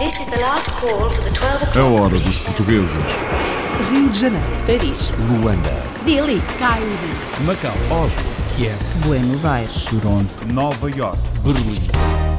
A 0.00 0.02
o'clock. 0.02 1.78
hora 1.78 2.18
dos 2.20 2.40
portugueses. 2.40 2.96
Rio 3.90 4.08
de 4.08 4.18
Janeiro, 4.18 4.46
Paris, 4.66 5.12
Luanda, 5.28 5.68
Delhi, 6.06 6.40
Cairo, 6.58 6.86
Macau, 7.44 7.74
Oslo, 7.90 8.22
Kiev, 8.56 8.78
Buenos 9.04 9.44
Aires. 9.44 9.84
Toronto, 9.84 10.32
Nova 10.54 10.90
York. 10.90 11.18
Berlim. 11.44 12.30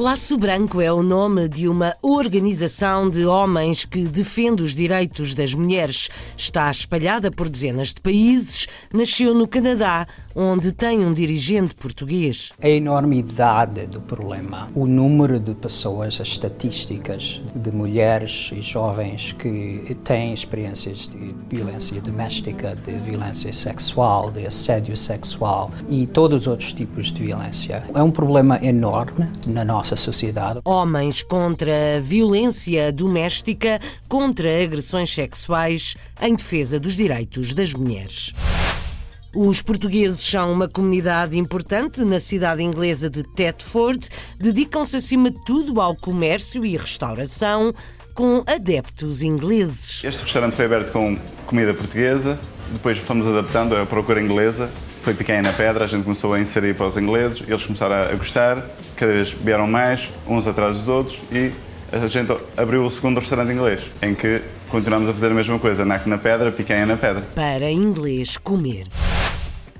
Laço 0.00 0.38
Branco 0.38 0.80
é 0.80 0.90
o 0.90 1.02
nome 1.02 1.46
de 1.46 1.68
uma 1.68 1.94
organização 2.00 3.10
de 3.10 3.26
homens 3.26 3.84
que 3.84 4.04
defende 4.06 4.62
os 4.62 4.74
direitos 4.74 5.34
das 5.34 5.52
mulheres. 5.52 6.08
Está 6.34 6.70
espalhada 6.70 7.30
por 7.30 7.50
dezenas 7.50 7.88
de 7.88 8.00
países. 8.00 8.66
Nasceu 8.94 9.34
no 9.34 9.46
Canadá, 9.46 10.06
onde 10.34 10.72
tem 10.72 11.04
um 11.04 11.12
dirigente 11.12 11.74
português. 11.74 12.52
A 12.62 12.68
enormidade 12.68 13.86
do 13.86 14.00
problema, 14.00 14.68
o 14.74 14.86
número 14.86 15.38
de 15.38 15.54
pessoas, 15.54 16.20
as 16.20 16.28
estatísticas 16.28 17.42
de 17.54 17.70
mulheres 17.70 18.50
e 18.54 18.60
jovens 18.60 19.32
que 19.32 19.96
têm 20.04 20.32
experiências 20.32 21.08
de 21.08 21.34
violência 21.48 22.00
doméstica, 22.00 22.74
de 22.74 22.92
violência 22.92 23.52
sexual, 23.52 24.30
de 24.30 24.46
assédio 24.46 24.96
sexual 24.96 25.70
e 25.88 26.06
todos 26.06 26.42
os 26.42 26.46
outros 26.46 26.72
tipos 26.72 27.12
de 27.12 27.24
violência. 27.24 27.84
É 27.94 28.02
um 28.02 28.10
problema 28.10 28.58
enorme 28.62 29.30
na 29.46 29.64
nossa 29.64 29.96
sociedade. 29.96 30.60
Homens 30.64 31.22
contra 31.22 31.96
a 31.96 32.00
violência 32.00 32.92
doméstica, 32.92 33.80
contra 34.08 34.62
agressões 34.62 35.12
sexuais, 35.12 35.96
em 36.20 36.34
defesa 36.34 36.78
dos 36.78 36.94
direitos 36.94 37.54
das 37.54 37.72
mulheres. 37.72 38.32
Os 39.34 39.62
portugueses 39.62 40.20
são 40.20 40.52
uma 40.52 40.68
comunidade 40.68 41.38
importante 41.38 42.04
na 42.04 42.18
cidade 42.18 42.64
inglesa 42.64 43.08
de 43.08 43.22
Thetford. 43.22 44.08
Dedicam-se 44.36 44.96
acima 44.96 45.30
de 45.30 45.38
tudo 45.44 45.80
ao 45.80 45.94
comércio 45.94 46.64
e 46.64 46.76
restauração, 46.76 47.72
com 48.12 48.42
adeptos 48.44 49.22
ingleses. 49.22 50.02
Este 50.02 50.22
restaurante 50.22 50.56
foi 50.56 50.64
aberto 50.64 50.90
com 50.90 51.16
comida 51.46 51.72
portuguesa, 51.72 52.40
depois 52.72 52.98
fomos 52.98 53.24
adaptando 53.24 53.76
à 53.76 53.86
procura 53.86 54.20
inglesa. 54.20 54.68
Foi 55.00 55.14
pequena 55.14 55.42
na 55.42 55.52
pedra, 55.52 55.84
a 55.84 55.86
gente 55.86 56.02
começou 56.02 56.34
a 56.34 56.40
inserir 56.40 56.74
para 56.74 56.88
os 56.88 56.96
ingleses, 56.96 57.42
eles 57.46 57.64
começaram 57.64 58.12
a 58.12 58.14
gostar, 58.16 58.68
cada 58.96 59.12
vez 59.12 59.30
vieram 59.30 59.66
mais, 59.66 60.10
uns 60.26 60.46
atrás 60.46 60.76
dos 60.76 60.88
outros, 60.88 61.18
e 61.32 61.52
a 61.92 62.06
gente 62.08 62.36
abriu 62.56 62.84
o 62.84 62.90
segundo 62.90 63.18
restaurante 63.20 63.52
inglês, 63.52 63.80
em 64.02 64.14
que 64.14 64.42
continuamos 64.68 65.08
a 65.08 65.12
fazer 65.12 65.28
a 65.28 65.34
mesma 65.34 65.58
coisa, 65.58 65.84
naco 65.84 66.08
na 66.08 66.18
pedra, 66.18 66.52
picanha 66.52 66.84
na 66.84 66.96
pedra. 66.96 67.22
para 67.34 67.70
inglês 67.70 68.36
comer. 68.36 68.88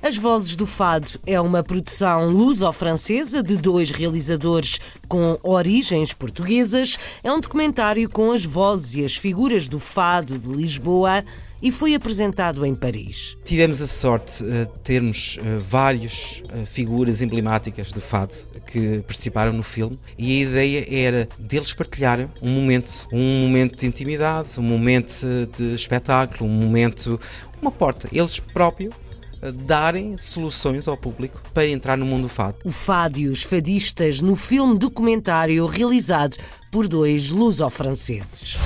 As 0.03 0.17
Vozes 0.17 0.55
do 0.55 0.65
Fado 0.65 1.11
é 1.27 1.39
uma 1.39 1.61
produção 1.61 2.27
luso-francesa 2.27 3.43
de 3.43 3.55
dois 3.55 3.91
realizadores 3.91 4.79
com 5.07 5.37
origens 5.43 6.11
portuguesas. 6.11 6.97
É 7.23 7.31
um 7.31 7.39
documentário 7.39 8.09
com 8.09 8.31
as 8.31 8.43
vozes 8.43 8.95
e 8.95 9.05
as 9.05 9.15
figuras 9.15 9.67
do 9.67 9.77
fado 9.77 10.39
de 10.39 10.49
Lisboa 10.49 11.23
e 11.61 11.71
foi 11.71 11.93
apresentado 11.93 12.65
em 12.65 12.73
Paris. 12.73 13.37
Tivemos 13.43 13.79
a 13.79 13.85
sorte 13.85 14.43
eh, 14.43 14.65
de 14.65 14.79
termos 14.79 15.37
eh, 15.39 15.59
várias 15.59 16.41
eh, 16.49 16.65
figuras 16.65 17.21
emblemáticas 17.21 17.91
do 17.91 18.01
fado 18.01 18.33
que 18.65 19.03
participaram 19.03 19.53
no 19.53 19.61
filme 19.61 19.99
e 20.17 20.39
a 20.39 20.49
ideia 20.49 20.85
era 20.89 21.29
deles 21.37 21.75
partilharem 21.75 22.27
um 22.41 22.49
momento, 22.49 23.07
um 23.13 23.41
momento 23.43 23.77
de 23.77 23.85
intimidade, 23.85 24.59
um 24.59 24.63
momento 24.63 25.27
de 25.55 25.75
espetáculo, 25.75 26.49
um 26.49 26.53
momento, 26.53 27.19
uma 27.61 27.71
porta, 27.71 28.09
eles 28.11 28.39
próprios 28.39 28.95
eh, 28.95 29.00
darem 29.49 30.15
soluções 30.17 30.87
ao 30.87 30.95
público 30.95 31.41
para 31.53 31.67
entrar 31.67 31.97
no 31.97 32.05
mundo 32.05 32.23
do 32.23 32.29
fado. 32.29 32.57
O 32.63 32.71
fado 32.71 33.19
e 33.19 33.27
os 33.27 33.41
fadistas 33.41 34.21
no 34.21 34.35
filme 34.35 34.77
documentário 34.77 35.65
realizado 35.65 36.37
por 36.71 36.87
dois 36.87 37.31
luso-franceses. 37.31 38.57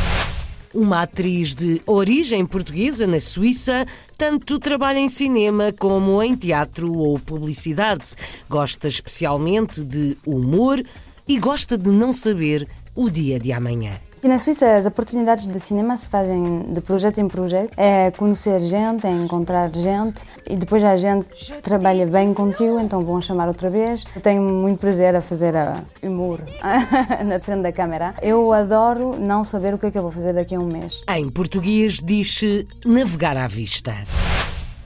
Uma 0.73 1.03
atriz 1.03 1.55
de 1.55 1.81
origem 1.85 2.45
portuguesa 2.45 3.07
na 3.07 3.21
Suíça, 3.21 3.87
tanto 4.17 4.59
trabalha 4.59 4.99
em 4.99 5.07
cinema 5.07 5.71
como 5.71 6.21
em 6.21 6.35
teatro 6.35 6.91
ou 6.91 7.17
publicidade. 7.17 8.13
Gosta 8.49 8.89
especialmente 8.89 9.81
de 9.81 10.17
humor 10.25 10.83
e 11.25 11.39
gosta 11.39 11.77
de 11.77 11.89
não 11.89 12.11
saber 12.11 12.67
o 12.93 13.09
dia 13.09 13.39
de 13.39 13.53
amanhã. 13.53 13.93
E 14.25 14.27
na 14.27 14.39
Suíça 14.39 14.75
as 14.75 14.87
oportunidades 14.87 15.45
de 15.45 15.59
cinema 15.59 15.95
se 15.95 16.09
fazem 16.09 16.63
de 16.63 16.81
projeto 16.81 17.19
em 17.19 17.27
projeto. 17.27 17.75
É 17.77 18.09
conhecer 18.09 18.59
gente, 18.61 19.05
é 19.05 19.11
encontrar 19.11 19.69
gente 19.69 20.23
e 20.49 20.55
depois 20.55 20.83
a 20.83 20.97
gente 20.97 21.53
trabalha 21.61 22.07
bem 22.07 22.33
contigo, 22.33 22.79
então 22.79 23.01
vão 23.01 23.21
chamar 23.21 23.47
outra 23.47 23.69
vez. 23.69 24.03
Eu 24.15 24.21
tenho 24.23 24.41
muito 24.41 24.79
prazer 24.79 25.15
a 25.15 25.21
fazer 25.21 25.53
humor 26.01 26.41
na 27.23 27.39
frente 27.39 27.61
da 27.61 27.71
câmera. 27.71 28.15
Eu 28.19 28.51
adoro 28.51 29.15
não 29.15 29.43
saber 29.43 29.75
o 29.75 29.77
que 29.77 29.85
é 29.85 29.91
que 29.91 29.97
eu 29.99 30.01
vou 30.01 30.11
fazer 30.11 30.33
daqui 30.33 30.55
a 30.55 30.59
um 30.59 30.65
mês. 30.65 31.03
Em 31.07 31.29
português 31.29 32.01
diz-se 32.03 32.67
navegar 32.83 33.37
à 33.37 33.45
vista. 33.45 33.93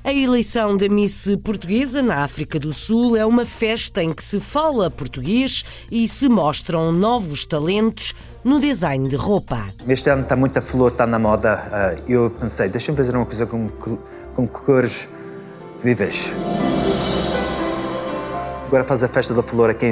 A 0.01 0.13
eleição 0.13 0.77
da 0.77 0.87
Miss 0.87 1.27
Portuguesa 1.43 2.01
na 2.01 2.23
África 2.23 2.57
do 2.57 2.71
Sul 2.71 3.17
é 3.17 3.25
uma 3.25 3.43
festa 3.43 4.01
em 4.01 4.13
que 4.13 4.23
se 4.23 4.39
fala 4.39 4.89
português 4.89 5.65
e 5.91 6.07
se 6.07 6.29
mostram 6.29 6.91
novos 6.91 7.45
talentos 7.45 8.15
no 8.43 8.61
design 8.61 9.09
de 9.09 9.17
roupa. 9.17 9.65
Este 9.87 10.09
ano 10.09 10.23
está 10.23 10.37
muita 10.37 10.61
flor, 10.61 10.91
está 10.91 11.05
na 11.05 11.19
moda. 11.19 11.53
Ah, 11.71 11.95
eu 12.07 12.29
pensei, 12.29 12.69
deixa-me 12.69 12.97
fazer 12.97 13.13
uma 13.13 13.25
coisa 13.25 13.45
com, 13.45 13.67
com 14.35 14.47
cores 14.47 15.09
vivas. 15.83 16.31
Agora 18.67 18.85
faz 18.85 19.03
a 19.03 19.09
festa 19.09 19.33
da 19.33 19.43
flor 19.43 19.69
aqui 19.69 19.91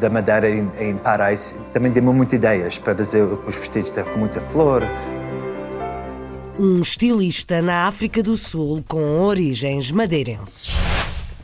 da 0.00 0.08
Madeira, 0.08 0.48
em, 0.48 0.70
em 0.80 0.96
Parais. 0.96 1.54
Também 1.74 1.92
deu-me 1.92 2.10
muitas 2.10 2.34
ideias 2.34 2.78
para 2.78 2.94
fazer 2.94 3.22
os 3.22 3.54
vestidos 3.54 3.90
com 3.90 4.18
muita 4.18 4.40
flor. 4.40 4.82
Um 6.58 6.82
estilista 6.82 7.62
na 7.62 7.86
África 7.86 8.22
do 8.22 8.36
Sul 8.36 8.84
com 8.86 9.20
origens 9.20 9.90
madeirenses. 9.90 10.70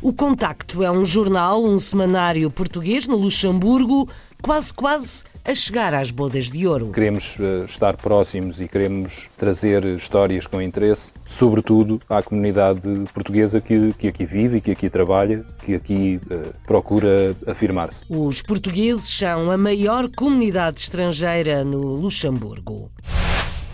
O 0.02 0.12
Contacto 0.12 0.82
é 0.84 0.91
um 0.91 1.04
jornal, 1.04 1.64
um 1.64 1.78
semanário 1.78 2.50
português 2.50 3.06
no 3.06 3.16
Luxemburgo, 3.16 4.06
quase 4.42 4.72
quase 4.72 5.24
a 5.44 5.54
chegar 5.54 5.94
às 5.94 6.10
bodas 6.10 6.50
de 6.50 6.66
ouro. 6.66 6.91
Queremos 6.92 7.36
eh, 7.41 7.64
estar 7.64 7.96
próximos 7.96 8.60
e 8.60 8.69
queremos 8.69 9.28
trazer 9.36 9.82
histórias 9.86 10.46
com 10.46 10.60
interesse, 10.60 11.12
sobretudo 11.26 11.98
à 12.08 12.22
comunidade 12.22 12.80
portuguesa 13.14 13.62
que, 13.62 13.94
que 13.94 14.08
aqui 14.08 14.26
vive 14.26 14.58
e 14.58 14.60
que 14.60 14.70
aqui 14.72 14.90
trabalha, 14.90 15.44
que 15.64 15.75
aqui 15.75 16.20
eh, 16.30 16.52
procura 16.66 17.34
afirmar-se. 17.46 18.04
Os 18.10 18.42
portugueses 18.42 19.08
são 19.08 19.50
a 19.50 19.56
maior 19.56 20.08
comunidade 20.10 20.80
estrangeira 20.80 21.64
no 21.64 21.80
Luxemburgo. 21.80 22.90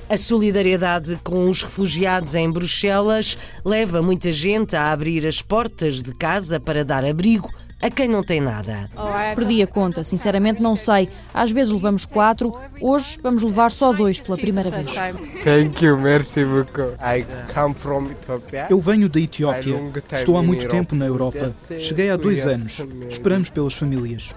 A 0.08 0.18
solidariedade 0.18 1.18
com 1.24 1.48
os 1.48 1.62
refugiados 1.62 2.34
em 2.34 2.50
Bruxelas 2.50 3.38
leva 3.64 4.02
muita 4.02 4.30
gente 4.32 4.76
a 4.76 4.92
abrir 4.92 5.26
as 5.26 5.40
portas 5.40 6.02
de 6.02 6.14
casa 6.14 6.60
para 6.60 6.84
dar 6.84 7.04
abrigo 7.04 7.50
a 7.80 7.90
quem 7.90 8.08
não 8.08 8.22
tem 8.22 8.40
nada. 8.40 8.88
Perdi 9.34 9.62
a 9.62 9.66
conta, 9.66 10.04
sinceramente 10.04 10.62
não 10.62 10.76
sei. 10.76 11.08
Às 11.32 11.50
vezes 11.50 11.72
levamos 11.72 12.04
quatro, 12.04 12.52
hoje 12.80 13.18
vamos 13.22 13.42
levar 13.42 13.70
só 13.70 13.92
dois 13.92 14.20
pela 14.20 14.36
primeira 14.38 14.70
vez. 14.70 14.88
Thank 15.42 15.84
you, 15.84 15.98
merci 15.98 16.44
beaucoup. 16.44 16.94
I 17.00 17.26
come 17.52 17.74
from 17.74 18.10
Ethiopia. 18.10 18.66
Eu 18.70 18.80
venho 18.80 19.08
da 19.08 19.20
Etiópia. 19.20 19.74
Estou 20.12 20.36
há 20.36 20.42
muito 20.42 20.68
tempo 20.68 20.94
na 20.94 21.06
Europa. 21.06 21.52
Cheguei 21.78 22.10
há 22.10 22.16
dois 22.16 22.46
anos. 22.46 22.84
Esperamos 23.08 23.50
pelas 23.50 23.74
famílias. 23.74 24.34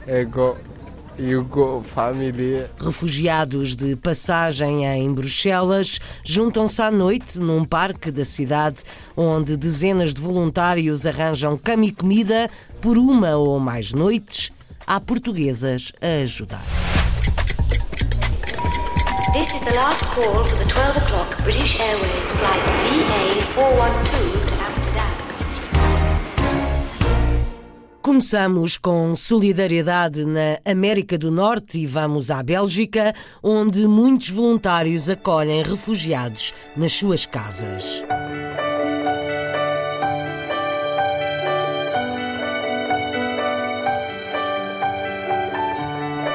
Go 1.50 1.81
family. 1.81 2.67
Refugiados 2.79 3.75
de 3.75 3.95
passagem 3.95 4.85
em 4.85 5.11
Bruxelas 5.11 6.00
juntam-se 6.23 6.79
à 6.79 6.91
noite 6.91 7.39
num 7.39 7.63
parque 7.63 8.11
da 8.11 8.23
cidade, 8.23 8.83
onde 9.16 9.57
dezenas 9.57 10.13
de 10.13 10.22
voluntários 10.22 11.07
arranjam 11.07 11.57
cama 11.57 11.85
e 11.85 11.91
comida 11.91 12.47
por 12.79 13.00
uma 13.00 13.35
ou 13.35 13.59
mais 13.59 13.94
noites. 13.94 14.51
Há 14.85 15.00
portuguesas 15.00 15.91
a 15.99 16.22
ajudar. 16.22 16.61
This 19.34 19.53
is 19.53 19.61
the 19.61 19.73
last 19.73 20.03
call 20.13 20.46
for 20.46 20.58
the 20.58 20.70
12 20.70 20.97
o'clock 20.97 21.43
British 21.43 21.79
Airways 21.79 22.29
flight 22.29 22.63
VA412 22.91 24.47
Começamos 28.08 28.78
com 28.78 29.14
solidariedade 29.18 30.26
na 30.26 30.58
América 30.64 31.18
do 31.18 31.30
Norte 31.30 31.78
e 31.78 31.86
vamos 31.86 32.32
à 32.32 32.42
Bélgica, 32.42 33.14
onde 33.44 33.86
muitos 33.86 34.30
voluntários 34.30 35.09
acolhem 35.09 35.62
refugiados 35.62 36.54
nas 36.78 36.94
suas 36.94 37.26
casas. 37.26 38.06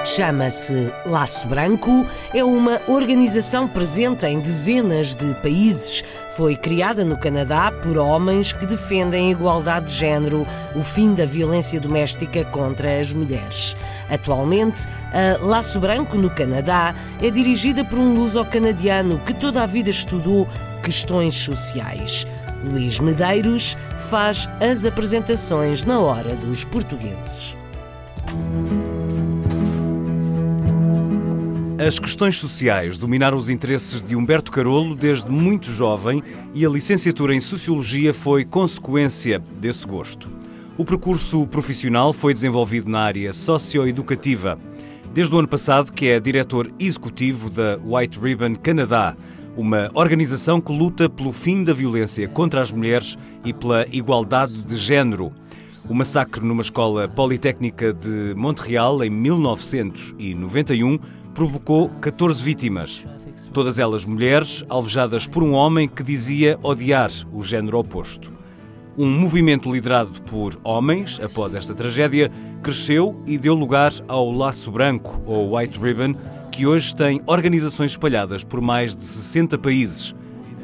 Chama-se 0.04 0.92
Laço 1.06 1.46
Branco, 1.46 2.04
é 2.34 2.42
uma 2.42 2.80
organização 2.88 3.68
presente 3.68 4.26
em 4.26 4.40
dezenas 4.40 5.14
de 5.14 5.32
países. 5.34 6.02
Foi 6.36 6.56
criada 6.56 7.04
no 7.04 7.16
Canadá 7.16 7.70
por 7.70 7.96
homens 7.96 8.52
que 8.52 8.66
defendem 8.66 9.28
a 9.28 9.30
igualdade 9.30 9.86
de 9.86 9.92
género, 9.92 10.44
o 10.74 10.82
fim 10.82 11.14
da 11.14 11.24
violência 11.24 11.78
doméstica 11.78 12.44
contra 12.46 13.00
as 13.00 13.12
mulheres. 13.12 13.76
Atualmente, 14.10 14.88
a 15.12 15.38
Laço 15.40 15.78
Branco 15.78 16.18
no 16.18 16.30
Canadá 16.30 16.96
é 17.22 17.30
dirigida 17.30 17.84
por 17.84 18.00
um 18.00 18.12
luso-canadiano 18.12 19.20
que 19.20 19.32
toda 19.32 19.62
a 19.62 19.66
vida 19.66 19.90
estudou 19.90 20.48
questões 20.82 21.34
sociais. 21.34 22.26
Luís 22.64 22.98
Medeiros 22.98 23.76
faz 24.10 24.48
as 24.60 24.84
apresentações 24.84 25.84
na 25.84 26.00
hora 26.00 26.34
dos 26.34 26.64
portugueses. 26.64 27.56
As 31.84 31.98
questões 31.98 32.38
sociais 32.38 32.96
dominaram 32.96 33.36
os 33.36 33.50
interesses 33.50 34.04
de 34.04 34.14
Humberto 34.14 34.52
Carolo 34.52 34.94
desde 34.94 35.28
muito 35.28 35.72
jovem 35.72 36.22
e 36.54 36.64
a 36.64 36.68
licenciatura 36.68 37.34
em 37.34 37.40
Sociologia 37.40 38.14
foi 38.14 38.44
consequência 38.44 39.42
desse 39.58 39.84
gosto. 39.84 40.30
O 40.78 40.84
percurso 40.84 41.44
profissional 41.48 42.12
foi 42.12 42.32
desenvolvido 42.32 42.88
na 42.88 43.00
área 43.00 43.32
socioeducativa. 43.32 44.56
Desde 45.12 45.34
o 45.34 45.40
ano 45.40 45.48
passado 45.48 45.92
que 45.92 46.06
é 46.06 46.20
diretor 46.20 46.70
executivo 46.78 47.50
da 47.50 47.76
White 47.84 48.16
Ribbon 48.16 48.54
Canadá, 48.54 49.16
uma 49.56 49.90
organização 49.92 50.60
que 50.60 50.70
luta 50.70 51.08
pelo 51.08 51.32
fim 51.32 51.64
da 51.64 51.74
violência 51.74 52.28
contra 52.28 52.62
as 52.62 52.70
mulheres 52.70 53.18
e 53.44 53.52
pela 53.52 53.86
igualdade 53.90 54.62
de 54.62 54.76
género. 54.76 55.32
O 55.88 55.94
massacre 55.94 56.44
numa 56.44 56.62
escola 56.62 57.08
politécnica 57.08 57.92
de 57.92 58.34
Montreal 58.36 59.02
em 59.02 59.10
1991 59.10 60.96
provocou 61.34 61.88
14 62.00 62.42
vítimas. 62.42 63.06
Todas 63.52 63.78
elas 63.78 64.04
mulheres, 64.04 64.64
alvejadas 64.68 65.26
por 65.26 65.42
um 65.42 65.52
homem 65.52 65.88
que 65.88 66.02
dizia 66.02 66.58
odiar 66.62 67.10
o 67.32 67.42
género 67.42 67.78
oposto. 67.78 68.32
Um 68.96 69.10
movimento 69.10 69.72
liderado 69.72 70.20
por 70.22 70.58
homens, 70.62 71.18
após 71.22 71.54
esta 71.54 71.74
tragédia, 71.74 72.30
cresceu 72.62 73.20
e 73.26 73.38
deu 73.38 73.54
lugar 73.54 73.92
ao 74.06 74.30
Laço 74.30 74.70
Branco, 74.70 75.20
ou 75.24 75.56
White 75.56 75.78
Ribbon, 75.78 76.14
que 76.50 76.66
hoje 76.66 76.94
tem 76.94 77.22
organizações 77.26 77.92
espalhadas 77.92 78.44
por 78.44 78.60
mais 78.60 78.94
de 78.94 79.02
60 79.02 79.56
países. 79.58 80.14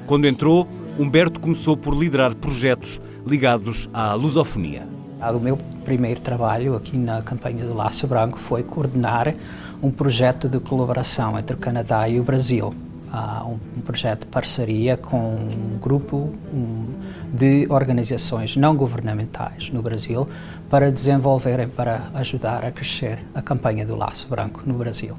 Quando 0.06 0.26
entrou, 0.26 0.68
Humberto 0.98 1.40
começou 1.40 1.76
por 1.76 1.94
liderar 1.94 2.34
projetos 2.34 3.00
ligados 3.26 3.88
à 3.94 4.12
lusofonia. 4.12 4.86
O 5.34 5.40
meu 5.40 5.56
primeiro 5.84 6.20
trabalho 6.20 6.76
aqui 6.76 6.96
na 6.96 7.22
campanha 7.22 7.64
do 7.64 7.74
Laço 7.74 8.06
Branco 8.06 8.38
foi 8.38 8.62
coordenar 8.62 9.34
um 9.82 9.90
projeto 9.90 10.48
de 10.48 10.58
colaboração 10.60 11.38
entre 11.38 11.54
o 11.54 11.58
Canadá 11.58 12.08
e 12.08 12.18
o 12.18 12.22
Brasil. 12.22 12.72
Uh, 13.08 13.58
um, 13.74 13.80
projeto 13.80 14.20
de 14.20 14.26
parceria 14.26 14.94
com 14.94 15.16
um 15.16 15.78
grupo 15.80 16.30
um, 16.52 16.86
de 17.32 17.66
organizações 17.70 18.54
não 18.54 18.76
governamentais 18.76 19.70
no 19.70 19.80
Brasil 19.80 20.28
para 20.68 20.92
desenvolverem, 20.92 21.68
para 21.68 22.10
ajudar 22.16 22.66
a 22.66 22.70
crescer 22.70 23.18
a 23.34 23.40
campanha 23.40 23.86
do 23.86 23.96
Laço 23.96 24.28
Branco 24.28 24.60
no 24.66 24.74
Brasil. 24.74 25.16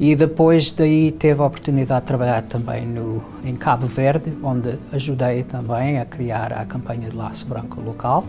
E 0.00 0.16
depois 0.16 0.72
daí 0.72 1.12
teve 1.12 1.40
a 1.40 1.44
oportunidade 1.44 2.00
de 2.00 2.06
trabalhar 2.08 2.42
também 2.42 2.84
no, 2.84 3.22
em 3.44 3.54
Cabo 3.54 3.86
Verde, 3.86 4.32
onde 4.42 4.76
ajudei 4.90 5.44
também 5.44 6.00
a 6.00 6.04
criar 6.04 6.52
a 6.52 6.64
campanha 6.64 7.10
do 7.10 7.16
Laço 7.16 7.46
Branco 7.46 7.80
local. 7.80 8.26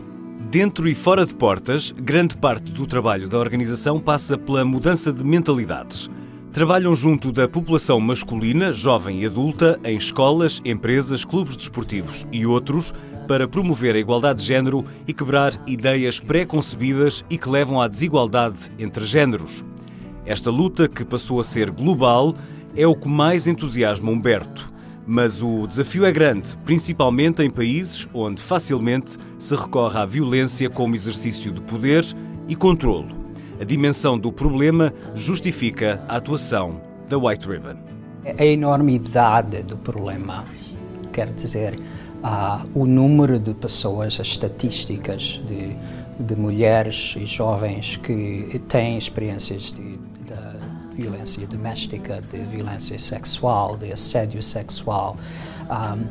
Dentro 0.50 0.90
e 0.90 0.96
fora 0.96 1.26
de 1.26 1.34
portas, 1.34 1.92
grande 1.92 2.36
parte 2.36 2.72
do 2.72 2.86
trabalho 2.86 3.30
da 3.30 3.38
organização 3.38 4.00
passa 4.00 4.38
pela 4.38 4.66
mudança 4.66 5.14
de 5.14 5.24
mentalidades. 5.24 6.10
Trabalham 6.52 6.94
junto 6.94 7.32
da 7.32 7.48
população 7.48 8.00
masculina, 8.02 8.74
jovem 8.74 9.22
e 9.22 9.26
adulta, 9.26 9.80
em 9.86 9.96
escolas, 9.96 10.62
empresas, 10.66 11.24
clubes 11.24 11.56
desportivos 11.56 12.26
e 12.32 12.46
outros, 12.46 12.94
para 13.28 13.48
promover 13.48 13.96
a 13.96 14.00
igualdade 14.00 14.42
de 14.42 14.48
género 14.48 14.84
e 15.08 15.14
quebrar 15.14 15.54
ideias 15.66 16.20
pré-concebidas 16.20 17.24
e 17.30 17.38
que 17.38 17.50
levam 17.50 17.80
à 17.80 17.88
desigualdade 17.88 18.70
entre 18.78 19.06
géneros. 19.06 19.64
Esta 20.26 20.52
luta, 20.52 20.90
que 20.90 21.06
passou 21.06 21.40
a 21.40 21.44
ser 21.46 21.72
global, 21.72 22.36
é 22.76 22.86
o 22.86 22.96
que 22.96 23.08
mais 23.08 23.48
entusiasma 23.48 24.12
Humberto. 24.12 24.72
Mas 25.06 25.42
o 25.42 25.66
desafio 25.66 26.06
é 26.06 26.12
grande, 26.12 26.56
principalmente 26.64 27.42
em 27.42 27.50
países 27.50 28.08
onde 28.14 28.42
facilmente 28.42 29.18
se 29.40 29.56
recorre 29.56 29.98
à 29.98 30.06
violência 30.06 30.70
como 30.70 30.96
exercício 30.96 31.52
de 31.52 31.62
poder 31.62 32.06
e 32.48 32.56
controlo. 32.56 33.16
A 33.60 33.64
dimensão 33.64 34.18
do 34.18 34.32
problema 34.32 34.94
justifica 35.14 36.04
a 36.08 36.18
atuação 36.18 36.82
da 37.10 37.18
White 37.18 37.48
Ribbon. 37.48 37.78
A 38.38 38.46
enormidade 38.46 39.64
do 39.64 39.78
problema, 39.78 40.46
quer 41.12 41.34
dizer, 41.34 41.80
uh, 42.24 42.68
o 42.74 42.86
número 42.86 43.40
de 43.40 43.54
pessoas, 43.54 44.20
as 44.20 44.28
estatísticas 44.28 45.42
de, 45.48 45.76
de 46.20 46.36
mulheres 46.36 47.16
e 47.20 47.26
jovens 47.26 47.98
que 47.98 48.62
têm 48.68 48.98
experiências 48.98 49.72
de 49.72 49.91
violência 50.92 51.46
doméstica, 51.48 52.20
de 52.22 52.38
violência 52.40 52.98
sexual, 53.00 53.78
de 53.78 53.92
assédio 53.92 54.42
sexual 54.44 55.16
um, 55.70 56.06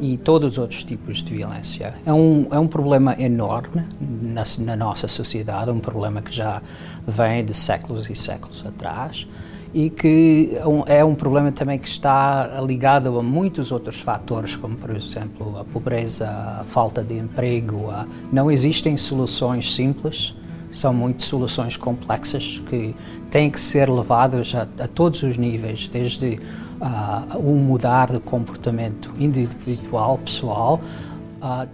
e 0.00 0.16
todos 0.18 0.52
os 0.52 0.58
outros 0.58 0.84
tipos 0.84 1.22
de 1.22 1.36
violência. 1.36 1.94
É 2.04 2.12
um, 2.12 2.46
é 2.50 2.58
um 2.58 2.68
problema 2.68 3.14
enorme 3.18 3.84
na, 4.00 4.44
na 4.58 4.76
nossa 4.76 5.08
sociedade, 5.08 5.70
um 5.70 5.80
problema 5.80 6.20
que 6.20 6.32
já 6.32 6.62
vem 7.06 7.44
de 7.44 7.54
séculos 7.54 8.08
e 8.10 8.14
séculos 8.14 8.64
atrás 8.66 9.26
e 9.74 9.90
que 9.90 10.56
é 10.86 11.04
um 11.04 11.14
problema 11.14 11.52
também 11.52 11.78
que 11.78 11.88
está 11.88 12.60
ligado 12.62 13.18
a 13.18 13.22
muitos 13.22 13.70
outros 13.70 14.00
fatores, 14.00 14.56
como 14.56 14.74
por 14.76 14.90
exemplo 14.96 15.58
a 15.58 15.64
pobreza, 15.64 16.28
a 16.60 16.64
falta 16.64 17.02
de 17.02 17.18
emprego. 17.18 17.90
A... 17.90 18.06
Não 18.32 18.50
existem 18.50 18.96
soluções 18.96 19.74
simples 19.74 20.34
são 20.70 20.92
muitas 20.92 21.24
soluções 21.24 21.76
complexas 21.76 22.62
que 22.68 22.94
têm 23.30 23.50
que 23.50 23.60
ser 23.60 23.90
levadas 23.90 24.54
a, 24.54 24.62
a 24.82 24.88
todos 24.88 25.22
os 25.22 25.36
níveis, 25.36 25.88
desde 25.88 26.38
uh, 26.80 27.38
um 27.38 27.56
mudar 27.56 28.10
de 28.10 28.20
comportamento 28.20 29.12
individual, 29.18 30.18
pessoal, 30.18 30.80
uh, 31.42 31.68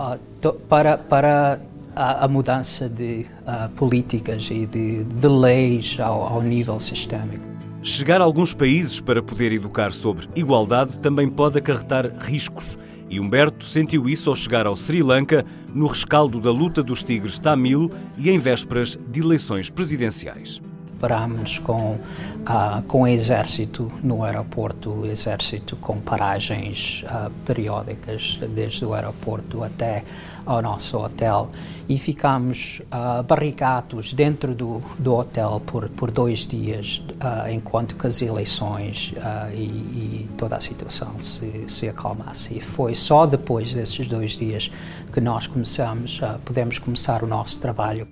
uh, 0.00 0.52
para, 0.68 0.98
para 0.98 1.60
a, 1.94 2.24
a, 2.24 2.28
mudança 2.28 2.88
de 2.88 3.26
políticas 3.74 4.50
e 4.50 4.66
de, 4.66 5.04
de 5.04 5.28
leis 5.28 5.98
ao, 5.98 6.22
ao 6.22 6.42
nível 6.42 6.78
sistémico. 6.78 7.44
Chegar 7.82 8.20
a 8.20 8.24
alguns 8.24 8.52
países 8.52 9.00
para 9.00 9.22
poder 9.22 9.52
educar 9.52 9.92
sobre 9.92 10.28
igualdade 10.34 10.98
também 10.98 11.28
pode 11.28 11.58
acarretar 11.58 12.12
riscos. 12.18 12.76
E 13.08 13.20
Humberto 13.20 13.64
sentiu 13.64 14.08
isso 14.08 14.28
ao 14.30 14.36
chegar 14.36 14.66
ao 14.66 14.76
Sri 14.76 15.02
Lanka, 15.02 15.44
no 15.72 15.86
rescaldo 15.86 16.40
da 16.40 16.50
luta 16.50 16.82
dos 16.82 17.02
tigres 17.02 17.38
Tamil 17.38 17.90
e 18.18 18.30
em 18.30 18.38
vésperas 18.38 18.98
de 19.08 19.20
eleições 19.20 19.70
presidenciais 19.70 20.60
parámos 21.00 21.58
com, 21.58 21.92
uh, 21.92 22.82
com 22.86 23.02
o 23.02 23.06
exército 23.06 23.90
no 24.02 24.24
aeroporto, 24.24 24.90
o 24.90 25.06
exército 25.06 25.76
com 25.76 26.00
paragens 26.00 27.04
uh, 27.04 27.30
periódicas 27.44 28.38
desde 28.54 28.84
o 28.84 28.94
aeroporto 28.94 29.62
até 29.62 30.02
ao 30.44 30.62
nosso 30.62 30.96
hotel 30.98 31.50
e 31.88 31.98
ficámos 31.98 32.80
uh, 32.86 33.22
barricados 33.22 34.12
dentro 34.12 34.54
do, 34.54 34.80
do 34.98 35.14
hotel 35.14 35.60
por, 35.64 35.88
por 35.88 36.10
dois 36.10 36.46
dias 36.46 37.02
enquanto 37.50 37.96
que 37.96 38.06
as 38.06 38.22
eleições 38.22 39.12
e, 39.52 39.56
e, 39.56 40.28
toda 40.36 40.56
a 40.56 40.60
situação 40.60 41.12
se, 41.22 41.64
se 41.66 41.88
acalmasse. 41.88 42.56
E 42.56 42.60
foi 42.60 42.94
só 42.94 43.26
depois 43.26 43.74
desses 43.74 44.06
dois 44.06 44.32
dias 44.32 44.70
que 45.12 45.20
nós 45.20 45.46
começamos, 45.46 46.20
pudemos 46.44 46.78
começar 46.78 47.24
o 47.24 47.26
nosso 47.26 47.60
trabalho. 47.60 48.06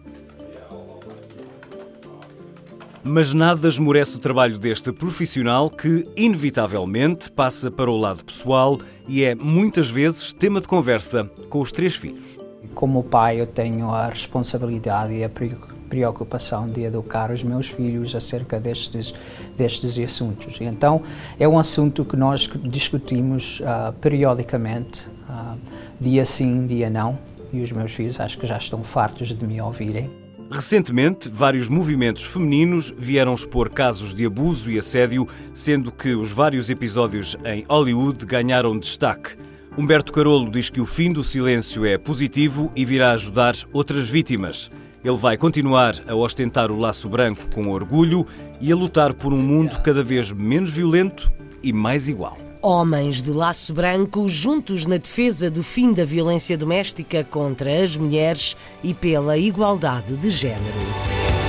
Mas 3.06 3.34
nada 3.34 3.68
esmorece 3.68 4.16
o 4.16 4.18
trabalho 4.18 4.58
deste 4.58 4.90
profissional 4.90 5.68
que, 5.68 6.08
inevitavelmente, 6.16 7.30
passa 7.30 7.70
para 7.70 7.90
o 7.90 7.96
lado 7.98 8.24
pessoal 8.24 8.78
e 9.06 9.22
é 9.22 9.34
muitas 9.34 9.90
vezes 9.90 10.32
tema 10.32 10.58
de 10.58 10.66
conversa 10.66 11.30
com 11.50 11.60
os 11.60 11.70
três 11.70 11.94
filhos. 11.94 12.38
Como 12.74 13.04
pai, 13.04 13.38
eu 13.38 13.46
tenho 13.46 13.90
a 13.90 14.06
responsabilidade 14.06 15.12
e 15.12 15.22
a 15.22 15.30
preocupação 15.90 16.66
de 16.66 16.84
educar 16.84 17.30
os 17.30 17.42
meus 17.42 17.68
filhos 17.68 18.14
acerca 18.14 18.58
destes, 18.58 19.12
destes 19.54 19.98
assuntos. 19.98 20.56
Então, 20.62 21.02
é 21.38 21.46
um 21.46 21.58
assunto 21.58 22.06
que 22.06 22.16
nós 22.16 22.50
discutimos 22.62 23.60
uh, 23.60 23.92
periodicamente, 24.00 25.06
uh, 25.28 25.58
dia 26.00 26.24
sim, 26.24 26.66
dia 26.66 26.88
não, 26.88 27.18
e 27.52 27.60
os 27.60 27.70
meus 27.70 27.92
filhos 27.92 28.18
acho 28.18 28.38
que 28.38 28.46
já 28.46 28.56
estão 28.56 28.82
fartos 28.82 29.28
de 29.28 29.46
me 29.46 29.60
ouvirem. 29.60 30.23
Recentemente, 30.54 31.28
vários 31.28 31.68
movimentos 31.68 32.22
femininos 32.22 32.94
vieram 32.96 33.34
expor 33.34 33.68
casos 33.68 34.14
de 34.14 34.24
abuso 34.24 34.70
e 34.70 34.78
assédio, 34.78 35.26
sendo 35.52 35.90
que 35.90 36.14
os 36.14 36.30
vários 36.30 36.70
episódios 36.70 37.36
em 37.44 37.64
Hollywood 37.68 38.24
ganharam 38.24 38.78
destaque. 38.78 39.34
Humberto 39.76 40.12
Carolo 40.12 40.48
diz 40.48 40.70
que 40.70 40.80
o 40.80 40.86
fim 40.86 41.12
do 41.12 41.24
silêncio 41.24 41.84
é 41.84 41.98
positivo 41.98 42.70
e 42.76 42.84
virá 42.84 43.10
ajudar 43.10 43.56
outras 43.72 44.08
vítimas. 44.08 44.70
Ele 45.02 45.16
vai 45.16 45.36
continuar 45.36 45.96
a 46.06 46.14
ostentar 46.14 46.70
o 46.70 46.78
laço 46.78 47.08
branco 47.08 47.48
com 47.52 47.70
orgulho 47.70 48.24
e 48.60 48.70
a 48.70 48.76
lutar 48.76 49.12
por 49.12 49.32
um 49.32 49.42
mundo 49.42 49.80
cada 49.80 50.04
vez 50.04 50.30
menos 50.30 50.70
violento 50.70 51.32
e 51.64 51.72
mais 51.72 52.06
igual. 52.06 52.43
Homens 52.66 53.20
de 53.20 53.30
laço 53.30 53.74
branco 53.74 54.26
juntos 54.26 54.86
na 54.86 54.96
defesa 54.96 55.50
do 55.50 55.62
fim 55.62 55.92
da 55.92 56.02
violência 56.02 56.56
doméstica 56.56 57.22
contra 57.22 57.82
as 57.82 57.94
mulheres 57.94 58.56
e 58.82 58.94
pela 58.94 59.36
igualdade 59.36 60.16
de 60.16 60.30
género. 60.30 61.43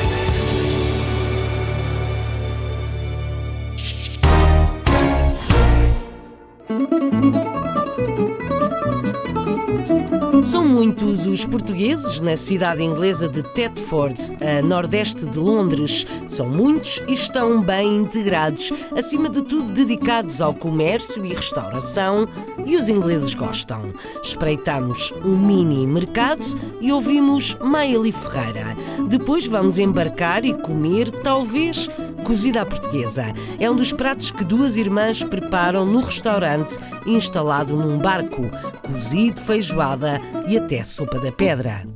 Muitos 10.76 11.26
os 11.26 11.46
portugueses 11.46 12.20
na 12.20 12.36
cidade 12.36 12.84
inglesa 12.84 13.30
de 13.30 13.42
Thetford, 13.42 14.20
a 14.42 14.62
nordeste 14.62 15.26
de 15.26 15.40
Londres. 15.40 16.06
São 16.28 16.50
muitos 16.50 17.02
e 17.08 17.14
estão 17.14 17.62
bem 17.62 17.96
integrados, 17.96 18.74
acima 18.94 19.30
de 19.30 19.42
tudo 19.42 19.72
dedicados 19.72 20.42
ao 20.42 20.54
comércio 20.54 21.26
e 21.26 21.34
restauração, 21.34 22.28
e 22.66 22.76
os 22.76 22.90
ingleses 22.90 23.34
gostam. 23.34 23.94
Espreitamos 24.22 25.14
um 25.24 25.38
mini 25.38 25.88
mercado 25.88 26.44
e 26.82 26.92
ouvimos 26.92 27.56
Maeli 27.62 28.12
Ferreira. 28.12 28.76
Depois 29.08 29.48
vamos 29.48 29.80
embarcar 29.80 30.44
e 30.44 30.54
comer, 30.56 31.10
talvez, 31.10 31.90
cozida 32.26 32.64
à 32.64 32.66
portuguesa. 32.66 33.26
É 33.60 33.70
um 33.70 33.76
dos 33.76 33.94
pratos 33.94 34.32
que 34.32 34.44
duas 34.44 34.76
irmãs 34.76 35.24
preparam 35.24 35.86
no 35.86 36.02
restaurante 36.02 36.76
instalado 37.06 37.76
num 37.76 38.00
barco. 38.00 38.42
Cozido, 38.86 39.40
feijoada 39.40 40.20
e 40.48 40.58
até 40.58 40.84
sopa 40.84 41.20
da 41.20 41.32
pedra. 41.32 41.95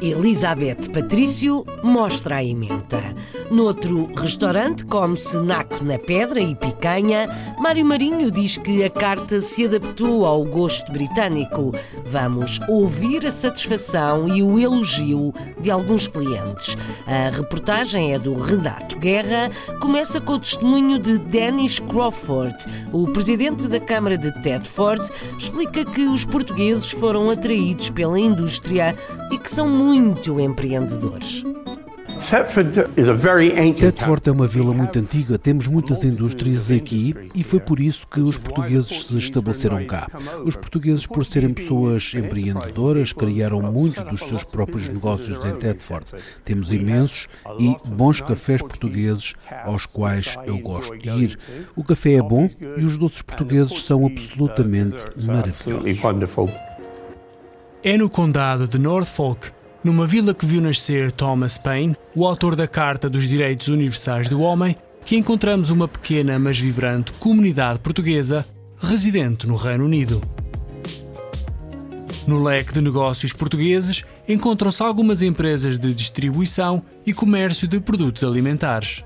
Elizabeth 0.00 0.88
Patrício 0.92 1.66
mostra 1.82 2.36
a 2.36 2.44
emenda. 2.44 3.02
Noutro 3.50 4.12
restaurante 4.14 4.84
come-se 4.84 5.36
naco 5.38 5.84
na 5.84 5.98
pedra 5.98 6.40
e 6.40 6.54
picanha. 6.54 7.28
Mário 7.58 7.84
Marinho 7.84 8.30
diz 8.30 8.56
que 8.56 8.84
a 8.84 8.90
carta 8.90 9.40
se 9.40 9.64
adaptou 9.64 10.24
ao 10.24 10.44
gosto 10.44 10.92
britânico. 10.92 11.74
Vamos 12.04 12.60
ouvir 12.68 13.26
a 13.26 13.30
satisfação 13.30 14.28
e 14.28 14.42
o 14.42 14.58
elogio 14.58 15.34
de 15.60 15.70
alguns 15.70 16.06
clientes. 16.06 16.76
A 17.06 17.30
reportagem 17.34 18.14
é 18.14 18.18
do 18.18 18.34
Renato 18.34 18.98
Guerra. 18.98 19.50
Começa 19.80 20.20
com 20.20 20.34
o 20.34 20.38
testemunho 20.38 20.98
de 20.98 21.18
Dennis 21.18 21.80
Crawford, 21.80 22.54
o 22.92 23.08
presidente 23.08 23.66
da 23.66 23.80
Câmara 23.80 24.16
de 24.16 24.30
Tedford, 24.42 25.10
explica 25.38 25.84
que 25.84 26.02
os 26.02 26.24
portugueses 26.24 26.90
foram 26.90 27.30
atraídos 27.30 27.90
pela 27.90 28.18
indústria 28.18 28.96
e 29.30 29.38
que 29.38 29.50
são 29.50 29.68
muito 29.68 29.87
empreendedores. 29.94 31.44
Thetford 33.74 34.28
é 34.28 34.32
uma 34.32 34.46
vila 34.46 34.74
muito 34.74 34.98
antiga, 34.98 35.38
temos 35.38 35.66
muitas 35.68 36.04
indústrias 36.04 36.70
aqui 36.70 37.14
e 37.34 37.42
foi 37.42 37.60
por 37.60 37.80
isso 37.80 38.06
que 38.06 38.20
os 38.20 38.36
portugueses 38.36 39.06
se 39.06 39.16
estabeleceram 39.16 39.86
cá. 39.86 40.08
Os 40.44 40.56
portugueses, 40.56 41.06
por 41.06 41.24
serem 41.24 41.54
pessoas 41.54 42.12
empreendedoras, 42.14 43.12
criaram 43.12 43.62
muitos 43.62 44.02
dos 44.04 44.20
seus 44.20 44.44
próprios 44.44 44.88
negócios 44.88 45.42
em 45.44 45.54
Thetford. 45.54 46.12
Temos 46.44 46.72
imensos 46.72 47.28
e 47.58 47.76
bons 47.88 48.20
cafés 48.20 48.60
portugueses 48.60 49.34
aos 49.64 49.86
quais 49.86 50.36
eu 50.44 50.58
gosto 50.58 50.98
de 50.98 51.08
ir. 51.08 51.38
O 51.76 51.84
café 51.84 52.14
é 52.14 52.22
bom 52.22 52.50
e 52.76 52.84
os 52.84 52.98
doces 52.98 53.22
portugueses 53.22 53.84
são 53.84 54.04
absolutamente 54.04 55.04
maravilhosos. 55.24 56.00
É 57.82 57.96
no 57.96 58.10
condado 58.10 58.66
de 58.66 58.76
Norfolk 58.76 59.52
numa 59.82 60.06
vila 60.06 60.34
que 60.34 60.46
viu 60.46 60.60
nascer 60.60 61.12
Thomas 61.12 61.56
Paine, 61.56 61.96
o 62.14 62.26
autor 62.26 62.56
da 62.56 62.66
Carta 62.66 63.08
dos 63.08 63.28
Direitos 63.28 63.68
Universais 63.68 64.28
do 64.28 64.40
Homem, 64.40 64.76
que 65.04 65.16
encontramos 65.16 65.70
uma 65.70 65.88
pequena 65.88 66.38
mas 66.38 66.58
vibrante 66.58 67.12
comunidade 67.12 67.78
portuguesa 67.78 68.44
residente 68.80 69.46
no 69.46 69.56
Reino 69.56 69.84
Unido. 69.84 70.20
No 72.26 72.42
leque 72.42 72.74
de 72.74 72.82
negócios 72.82 73.32
portugueses 73.32 74.04
encontram-se 74.28 74.82
algumas 74.82 75.22
empresas 75.22 75.78
de 75.78 75.94
distribuição 75.94 76.82
e 77.06 77.14
comércio 77.14 77.66
de 77.66 77.80
produtos 77.80 78.22
alimentares. 78.22 79.02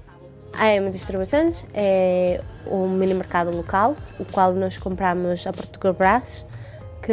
A 0.55 0.75
EMA 0.75 0.91
Distribuições 0.91 1.65
é 1.73 2.43
um 2.67 2.89
mini 2.89 3.15
mercado 3.15 3.51
local, 3.51 3.97
o 4.19 4.25
qual 4.25 4.53
nós 4.53 4.77
compramos 4.77 5.47
a 5.47 5.53
Portugal 5.53 5.95
que 7.03 7.13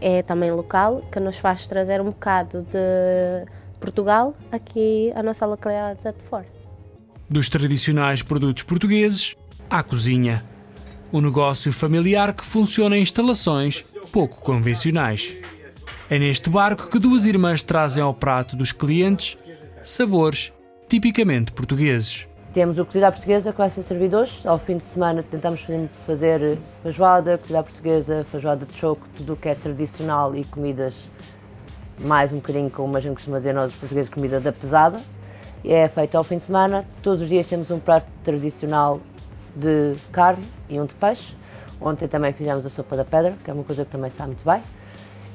é 0.00 0.22
também 0.22 0.50
local, 0.50 1.02
que 1.12 1.20
nos 1.20 1.36
faz 1.38 1.66
trazer 1.66 2.00
um 2.00 2.06
bocado 2.06 2.62
de 2.62 3.46
Portugal 3.80 4.36
aqui 4.50 5.12
à 5.14 5.22
nossa 5.22 5.46
localidade 5.46 6.00
de 6.02 6.22
fora. 6.24 6.46
Dos 7.30 7.48
tradicionais 7.48 8.22
produtos 8.22 8.62
portugueses 8.64 9.36
à 9.70 9.82
cozinha. 9.82 10.44
Um 11.12 11.20
negócio 11.20 11.72
familiar 11.72 12.34
que 12.34 12.44
funciona 12.44 12.96
em 12.96 13.02
instalações 13.02 13.84
pouco 14.12 14.40
convencionais. 14.42 15.34
É 16.10 16.18
neste 16.18 16.48
barco 16.48 16.88
que 16.88 16.98
duas 16.98 17.24
irmãs 17.24 17.62
trazem 17.62 18.02
ao 18.02 18.14
prato 18.14 18.56
dos 18.56 18.72
clientes 18.72 19.36
sabores 19.84 20.52
tipicamente 20.88 21.52
portugueses. 21.52 22.27
Temos 22.52 22.78
o 22.78 22.84
cozido 22.84 23.04
à 23.04 23.12
portuguesa 23.12 23.54
ser 23.68 23.82
servido 23.82 24.16
hoje. 24.16 24.40
Ao 24.48 24.58
fim 24.58 24.78
de 24.78 24.84
semana 24.84 25.22
tentamos 25.22 25.60
fazer 26.06 26.58
feijoada, 26.82 27.36
cozida 27.36 27.58
à 27.58 27.62
portuguesa, 27.62 28.24
feijoada 28.24 28.64
de 28.64 28.74
choco, 28.74 29.06
tudo 29.16 29.34
o 29.34 29.36
que 29.36 29.50
é 29.50 29.54
tradicional 29.54 30.34
e 30.34 30.44
comidas 30.44 30.94
mais 31.98 32.32
um 32.32 32.36
bocadinho 32.36 32.70
como 32.70 32.96
a 32.96 33.00
gente 33.00 33.16
costuma 33.16 33.36
dizer 33.36 33.52
nós 33.52 33.70
os 33.70 33.78
portugueses, 33.78 34.08
comida 34.08 34.40
da 34.40 34.50
pesada. 34.50 34.98
É 35.62 35.86
feito 35.88 36.16
ao 36.16 36.24
fim 36.24 36.38
de 36.38 36.44
semana. 36.44 36.86
Todos 37.02 37.20
os 37.20 37.28
dias 37.28 37.46
temos 37.46 37.70
um 37.70 37.78
prato 37.78 38.06
tradicional 38.24 38.98
de 39.54 39.96
carne 40.10 40.44
e 40.70 40.80
um 40.80 40.86
de 40.86 40.94
peixe. 40.94 41.36
Ontem 41.78 42.08
também 42.08 42.32
fizemos 42.32 42.64
a 42.64 42.70
sopa 42.70 42.96
da 42.96 43.04
pedra, 43.04 43.34
que 43.44 43.50
é 43.50 43.52
uma 43.52 43.64
coisa 43.64 43.84
que 43.84 43.90
também 43.90 44.10
sabe 44.10 44.30
muito 44.30 44.44
bem. 44.44 44.62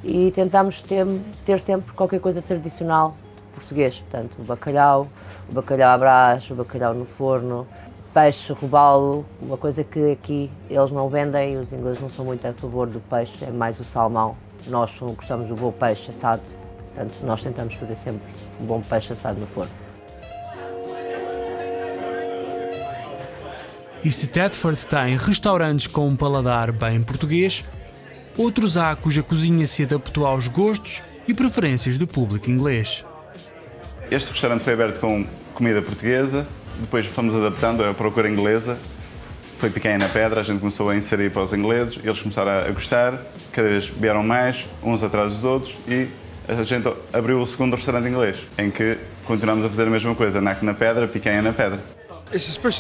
E 0.03 0.31
tentamos 0.31 0.81
ter, 0.81 1.05
ter 1.45 1.61
sempre 1.61 1.93
qualquer 1.93 2.19
coisa 2.19 2.41
tradicional 2.41 3.15
português, 3.53 3.95
portanto, 3.99 4.35
bacalhau, 4.39 5.07
bacalhau 5.53 5.93
à 5.93 5.97
brás, 5.97 6.49
o 6.49 6.55
bacalhau 6.55 6.93
no 6.93 7.05
forno, 7.05 7.67
peixe, 8.13 8.53
robalo, 8.53 9.25
uma 9.41 9.57
coisa 9.57 9.83
que 9.83 10.11
aqui 10.11 10.51
eles 10.69 10.91
não 10.91 11.09
vendem, 11.09 11.57
os 11.57 11.71
ingleses 11.71 12.01
não 12.01 12.09
são 12.09 12.25
muito 12.25 12.45
a 12.47 12.53
favor 12.53 12.87
do 12.87 12.99
peixe, 12.99 13.43
é 13.43 13.51
mais 13.51 13.79
o 13.79 13.83
salmão. 13.83 14.35
Nós 14.67 14.91
gostamos 14.99 15.47
do 15.47 15.55
bom 15.55 15.71
peixe 15.71 16.11
assado, 16.11 16.41
portanto, 16.93 17.19
nós 17.23 17.41
tentamos 17.41 17.73
fazer 17.75 17.95
sempre 17.97 18.21
um 18.61 18.65
bom 18.65 18.81
peixe 18.81 19.13
assado 19.13 19.39
no 19.39 19.47
forno. 19.47 19.71
E 24.03 24.11
se 24.11 24.27
Thetford 24.27 24.85
tem 24.85 25.15
restaurantes 25.15 25.87
com 25.87 26.07
um 26.07 26.15
paladar 26.15 26.71
bem 26.71 27.01
português, 27.01 27.63
outros 28.37 28.75
há 28.75 28.95
cuja 28.95 29.23
cozinha 29.23 29.65
se 29.65 29.83
adaptou 29.83 30.25
aos 30.25 30.47
gostos 30.47 31.01
e 31.27 31.33
preferências 31.33 31.97
do 31.97 32.05
público 32.05 32.51
inglês. 32.51 33.05
Este 34.11 34.31
restaurante 34.31 34.61
foi 34.61 34.73
aberto 34.73 34.99
com 34.99 35.25
comida 35.53 35.81
portuguesa, 35.81 36.45
depois 36.79 37.05
fomos 37.05 37.35
adaptando 37.35 37.83
a 37.83 37.93
procura 37.93 38.29
inglesa. 38.29 38.77
Foi 39.57 39.69
pequena 39.69 39.99
na 39.99 40.09
pedra, 40.09 40.41
a 40.41 40.43
gente 40.43 40.59
começou 40.59 40.89
a 40.89 40.95
inserir 40.95 41.31
para 41.31 41.43
os 41.43 41.53
ingleses, 41.53 41.97
eles 42.03 42.21
começaram 42.21 42.51
a 42.51 42.71
gostar, 42.71 43.17
cada 43.51 43.69
vez 43.69 43.87
vieram 43.87 44.21
mais, 44.21 44.65
uns 44.83 45.01
atrás 45.03 45.33
dos 45.33 45.45
outros, 45.45 45.73
e 45.87 46.09
a 46.47 46.63
gente 46.63 46.91
abriu 47.13 47.39
o 47.39 47.47
segundo 47.47 47.75
restaurante 47.75 48.09
inglês, 48.09 48.37
em 48.57 48.69
que 48.69 48.97
continuamos 49.23 49.63
a 49.63 49.69
fazer 49.69 49.83
a 49.83 49.89
mesma 49.89 50.13
coisa, 50.15 50.41
naco 50.41 50.65
na 50.65 50.73
pedra, 50.73 51.07
picanha 51.07 51.41
na 51.41 51.53
pedra. 51.53 51.79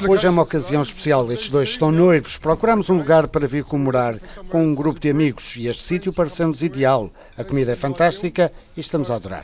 Hoje 0.09 0.25
é 0.25 0.29
uma 0.31 0.41
ocasião 0.41 0.81
especial. 0.81 1.31
Estes 1.31 1.49
dois 1.49 1.69
estão 1.69 1.91
noivos. 1.91 2.37
Procuramos 2.37 2.89
um 2.89 2.97
lugar 2.97 3.27
para 3.27 3.47
vir 3.47 3.63
comemorar 3.63 4.15
com 4.49 4.63
um 4.63 4.73
grupo 4.73 4.99
de 4.99 5.11
amigos 5.11 5.55
e 5.55 5.67
este 5.67 5.83
sítio 5.83 6.11
pareceu-nos 6.11 6.63
ideal. 6.63 7.11
A 7.37 7.43
comida 7.43 7.73
é 7.73 7.75
fantástica 7.75 8.51
e 8.75 8.81
estamos 8.81 9.11
a 9.11 9.15
adorar. 9.15 9.43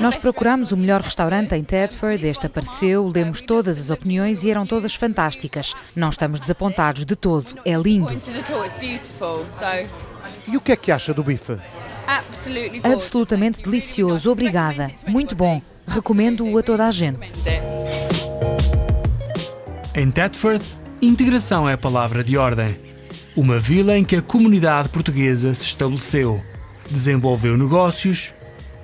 Nós 0.00 0.16
procuramos 0.16 0.70
o 0.70 0.76
melhor 0.76 1.00
restaurante 1.00 1.54
em 1.54 1.64
Tedford. 1.64 2.26
Este 2.26 2.44
apareceu, 2.44 3.08
lemos 3.08 3.40
todas 3.40 3.80
as 3.80 3.88
opiniões 3.88 4.44
e 4.44 4.50
eram 4.50 4.66
todas 4.66 4.94
fantásticas. 4.94 5.74
Não 5.96 6.10
estamos 6.10 6.38
desapontados 6.38 7.06
de 7.06 7.16
todo. 7.16 7.46
É 7.64 7.74
lindo. 7.74 8.12
E 10.46 10.56
o 10.56 10.60
que 10.60 10.72
é 10.72 10.76
que 10.76 10.92
acha 10.92 11.14
do 11.14 11.24
bife? 11.24 11.58
Absolutamente 12.84 13.62
delicioso. 13.62 14.30
Obrigada. 14.30 14.90
Muito 15.06 15.34
bom. 15.34 15.62
Recomendo-o 15.88 16.58
a 16.58 16.62
toda 16.62 16.86
a 16.86 16.90
gente. 16.90 17.32
Em 19.94 20.10
Thetford, 20.10 20.64
integração 21.02 21.68
é 21.68 21.72
a 21.72 21.78
palavra 21.78 22.22
de 22.22 22.36
ordem. 22.36 22.76
Uma 23.36 23.58
vila 23.58 23.96
em 23.96 24.04
que 24.04 24.16
a 24.16 24.22
comunidade 24.22 24.88
portuguesa 24.88 25.52
se 25.54 25.64
estabeleceu, 25.64 26.40
desenvolveu 26.90 27.56
negócios 27.56 28.32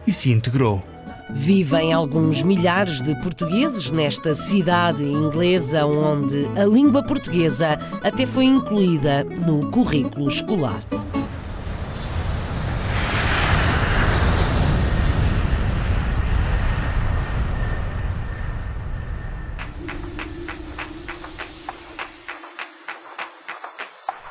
e 0.07 0.13
se 0.13 0.31
integrou. 0.31 0.83
Vivem 1.31 1.93
alguns 1.93 2.43
milhares 2.43 3.01
de 3.01 3.15
portugueses 3.21 3.91
nesta 3.91 4.35
cidade 4.35 5.05
inglesa 5.05 5.87
onde 5.87 6.47
a 6.57 6.65
língua 6.65 7.03
portuguesa 7.03 7.79
até 8.03 8.27
foi 8.27 8.45
incluída 8.45 9.25
no 9.25 9.71
currículo 9.71 10.29
escolar. 10.29 10.83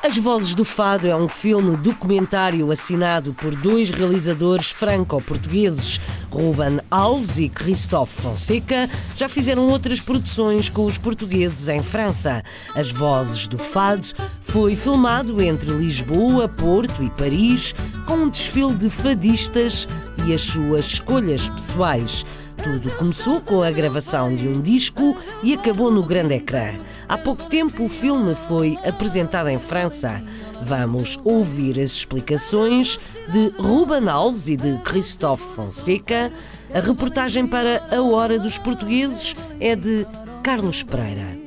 As 0.06 0.18
Vozes 0.18 0.54
do 0.54 0.66
Fado 0.66 1.08
é 1.08 1.16
um 1.16 1.26
filme 1.26 1.78
documentário 1.78 2.70
assinado 2.70 3.32
por 3.32 3.56
dois 3.56 3.88
realizadores 3.88 4.70
franco-portugueses, 4.70 5.98
Ruben 6.30 6.78
Alves 6.90 7.38
e 7.38 7.48
Christophe 7.48 8.20
Fonseca. 8.20 8.90
Já 9.16 9.30
fizeram 9.30 9.66
outras 9.66 10.02
produções 10.02 10.68
com 10.68 10.84
os 10.84 10.98
portugueses 10.98 11.68
em 11.68 11.82
França. 11.82 12.42
As 12.74 12.92
Vozes 12.92 13.48
do 13.48 13.56
Fado 13.56 14.06
foi 14.42 14.74
filmado 14.74 15.40
entre 15.40 15.70
Lisboa, 15.70 16.50
Porto 16.50 17.02
e 17.02 17.08
Paris, 17.08 17.74
com 18.04 18.16
um 18.16 18.28
desfile 18.28 18.74
de 18.74 18.90
fadistas 18.90 19.88
e 20.26 20.34
as 20.34 20.42
suas 20.42 20.84
escolhas 20.84 21.48
pessoais. 21.48 22.26
Tudo 22.62 22.90
começou 22.96 23.40
com 23.40 23.62
a 23.62 23.70
gravação 23.70 24.34
de 24.34 24.48
um 24.48 24.60
disco 24.60 25.16
e 25.42 25.54
acabou 25.54 25.90
no 25.90 26.02
grande 26.02 26.34
ecrã. 26.34 26.72
Há 27.08 27.18
pouco 27.18 27.44
tempo 27.46 27.84
o 27.84 27.88
filme 27.88 28.34
foi 28.34 28.78
apresentado 28.84 29.48
em 29.48 29.58
França. 29.58 30.22
Vamos 30.62 31.18
ouvir 31.24 31.80
as 31.80 31.92
explicações 31.92 32.98
de 33.30 33.48
Ruben 33.58 34.08
Alves 34.08 34.48
e 34.48 34.56
de 34.56 34.78
Christophe 34.78 35.54
Fonseca. 35.54 36.32
A 36.72 36.80
reportagem 36.80 37.46
para 37.46 37.86
A 37.94 38.02
Hora 38.02 38.38
dos 38.38 38.58
Portugueses 38.58 39.36
é 39.60 39.76
de 39.76 40.06
Carlos 40.42 40.82
Pereira. 40.82 41.44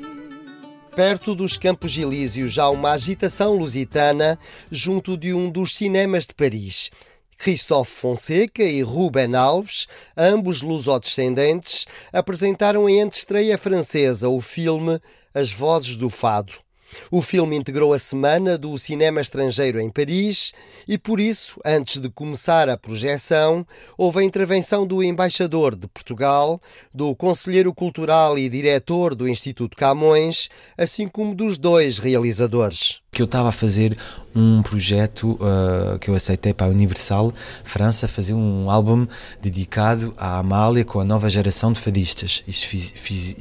Perto 0.96 1.36
dos 1.36 1.58
Campos 1.58 1.96
Elíseos 1.96 2.58
há 2.58 2.72
uma 2.72 2.92
agitação 2.92 3.54
lusitana 3.54 4.38
junto 4.72 5.16
de 5.16 5.32
um 5.32 5.48
dos 5.48 5.76
cinemas 5.76 6.26
de 6.26 6.34
Paris. 6.34 6.90
Christophe 7.38 7.92
Fonseca 7.92 8.64
e 8.64 8.82
Ruben 8.82 9.36
Alves, 9.36 9.88
ambos 10.16 10.62
lusodescendentes, 10.62 11.86
apresentaram 12.12 12.90
em 12.90 13.02
antestreia 13.02 13.58
francesa 13.58 14.28
o 14.28 14.42
filme 14.42 15.00
As 15.34 15.52
Vozes 15.52 15.96
do 15.96 16.10
Fado. 16.10 16.67
O 17.12 17.22
filme 17.22 17.56
integrou 17.56 17.94
a 17.94 18.00
semana 18.00 18.58
do 18.58 18.78
cinema 18.78 19.22
estrangeiro 19.22 19.80
em 19.80 19.90
Paris 19.90 20.54
e, 20.88 20.98
por 20.98 21.20
isso, 21.20 21.60
antes 21.66 22.02
de 22.02 22.10
começar 22.10 22.70
a 22.70 22.78
projeção, 22.78 23.66
houve 23.98 24.20
a 24.20 24.24
intervenção 24.24 24.86
do 24.86 25.04
embaixador 25.04 25.76
de 25.76 25.88
Portugal, 25.88 26.62
do 26.94 27.16
conselheiro 27.16 27.74
cultural 27.74 28.38
e 28.38 28.50
diretor 28.50 29.16
do 29.16 29.28
Instituto 29.28 29.78
Camões, 29.78 30.50
assim 30.78 31.08
como 31.08 31.36
dos 31.36 31.58
dois 31.58 32.00
realizadores. 32.00 33.00
Que 33.12 33.22
eu 33.22 33.26
estava 33.26 33.50
a 33.50 33.52
fazer 33.52 33.98
um 34.36 34.62
projeto 34.62 35.40
uh, 35.42 35.98
que 36.00 36.10
eu 36.10 36.16
aceitei 36.16 36.54
para 36.54 36.68
a 36.68 36.70
Universal 36.70 37.34
França, 37.64 38.08
fazer 38.08 38.34
um 38.34 38.70
álbum 38.70 39.08
dedicado 39.42 40.14
à 40.18 40.38
Amália 40.38 40.86
com 40.86 41.00
a 41.00 41.06
nova 41.06 41.30
geração 41.30 41.74
de 41.74 41.80
fadistas. 41.80 42.44
Fiz, 42.46 42.94
fiz, 42.96 43.36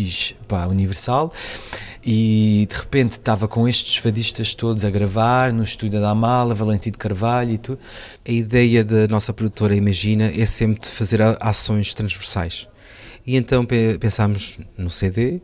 fiz 0.00 0.34
para 0.48 0.64
a 0.64 0.68
Universal 0.68 1.32
e 2.04 2.66
de 2.70 2.74
repente 2.74 3.12
estava 3.12 3.46
com 3.46 3.68
estes 3.68 3.96
fadistas 3.96 4.54
todos 4.54 4.84
a 4.84 4.90
gravar 4.90 5.52
no 5.52 5.62
estúdio 5.62 6.00
da 6.00 6.10
Amália, 6.10 6.54
Valentim 6.54 6.90
de 6.90 6.96
Carvalho 6.96 7.52
e 7.52 7.58
tudo. 7.58 7.78
A 8.26 8.30
ideia 8.30 8.82
da 8.82 9.06
nossa 9.06 9.34
produtora 9.34 9.74
Imagina 9.74 10.32
é 10.34 10.46
sempre 10.46 10.80
de 10.80 10.88
fazer 10.88 11.20
ações 11.40 11.92
transversais. 11.92 12.66
E 13.26 13.36
então 13.36 13.66
pensámos 14.00 14.58
no 14.78 14.90
CD, 14.90 15.42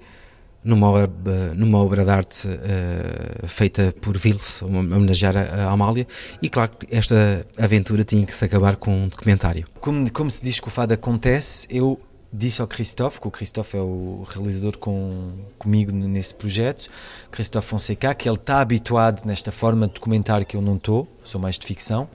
numa 0.64 0.88
obra, 0.88 1.54
numa 1.54 1.78
obra 1.78 2.04
de 2.04 2.10
arte 2.10 2.48
uh, 2.48 3.46
feita 3.46 3.94
por 4.00 4.16
Vils, 4.16 4.62
homenagear 4.62 5.36
a, 5.36 5.66
a 5.66 5.70
Amália, 5.70 6.06
e 6.40 6.48
claro 6.48 6.70
que 6.70 6.96
esta 6.96 7.46
aventura 7.58 8.02
tinha 8.02 8.24
que 8.24 8.34
se 8.34 8.44
acabar 8.44 8.76
com 8.76 9.04
um 9.04 9.08
documentário. 9.08 9.66
Como, 9.78 10.10
como 10.10 10.30
se 10.30 10.42
diz 10.42 10.58
que 10.58 10.68
o 10.68 10.70
fado 10.70 10.94
acontece, 10.94 11.68
eu 11.70 12.00
disse 12.32 12.60
ao 12.60 12.66
Christophe, 12.66 13.20
que 13.20 13.28
o 13.28 13.30
Christophe 13.30 13.76
é 13.76 13.80
o 13.80 14.24
realizador 14.28 14.76
com, 14.78 15.32
comigo 15.58 15.92
nesse 15.92 16.34
projeto, 16.34 16.88
Christophe 17.30 17.68
Fonseca, 17.68 18.14
que 18.14 18.28
ele 18.28 18.36
está 18.36 18.60
habituado 18.60 19.24
nesta 19.24 19.52
forma 19.52 19.86
de 19.86 19.94
documentário 19.94 20.44
que 20.44 20.56
eu 20.56 20.62
não 20.62 20.76
estou, 20.76 21.08
sou 21.24 21.40
mais 21.40 21.58
de 21.58 21.66
ficção. 21.66 22.08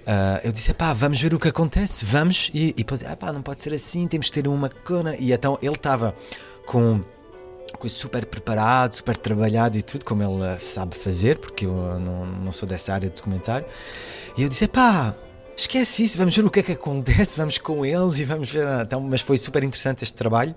Uh, 0.00 0.40
eu 0.42 0.52
disse, 0.52 0.72
pá, 0.74 0.92
vamos 0.92 1.20
ver 1.20 1.32
o 1.34 1.38
que 1.38 1.48
acontece, 1.48 2.04
vamos, 2.04 2.50
e, 2.52 2.70
e 2.70 2.72
depois, 2.72 3.02
pá, 3.02 3.32
não 3.32 3.42
pode 3.42 3.62
ser 3.62 3.72
assim, 3.72 4.06
temos 4.08 4.26
de 4.26 4.32
ter 4.32 4.48
uma 4.48 4.68
cona. 4.68 5.14
E 5.16 5.32
então 5.32 5.58
ele 5.62 5.74
estava 5.74 6.14
com 6.66 7.02
coisa 7.78 7.94
super 7.94 8.26
preparado, 8.26 8.94
super 8.94 9.16
trabalhado 9.16 9.78
e 9.78 9.82
tudo, 9.82 10.04
como 10.04 10.22
ele 10.22 10.58
sabe 10.60 10.94
fazer, 10.94 11.38
porque 11.38 11.64
eu 11.64 11.98
não, 11.98 12.26
não 12.26 12.52
sou 12.52 12.68
dessa 12.68 12.92
área 12.92 13.08
de 13.08 13.14
documentário. 13.14 13.66
E 14.36 14.42
eu 14.42 14.48
disse, 14.48 14.68
pá, 14.68 15.14
esquece 15.56 16.02
isso, 16.02 16.18
vamos 16.18 16.36
ver 16.36 16.44
o 16.44 16.50
que 16.50 16.60
é 16.60 16.62
que 16.62 16.72
acontece, 16.72 17.36
vamos 17.36 17.58
com 17.58 17.84
eles 17.84 18.18
e 18.18 18.24
vamos 18.24 18.50
ver. 18.50 18.66
Então, 18.82 19.00
mas 19.00 19.20
foi 19.20 19.36
super 19.36 19.62
interessante 19.64 20.04
este 20.04 20.14
trabalho 20.14 20.54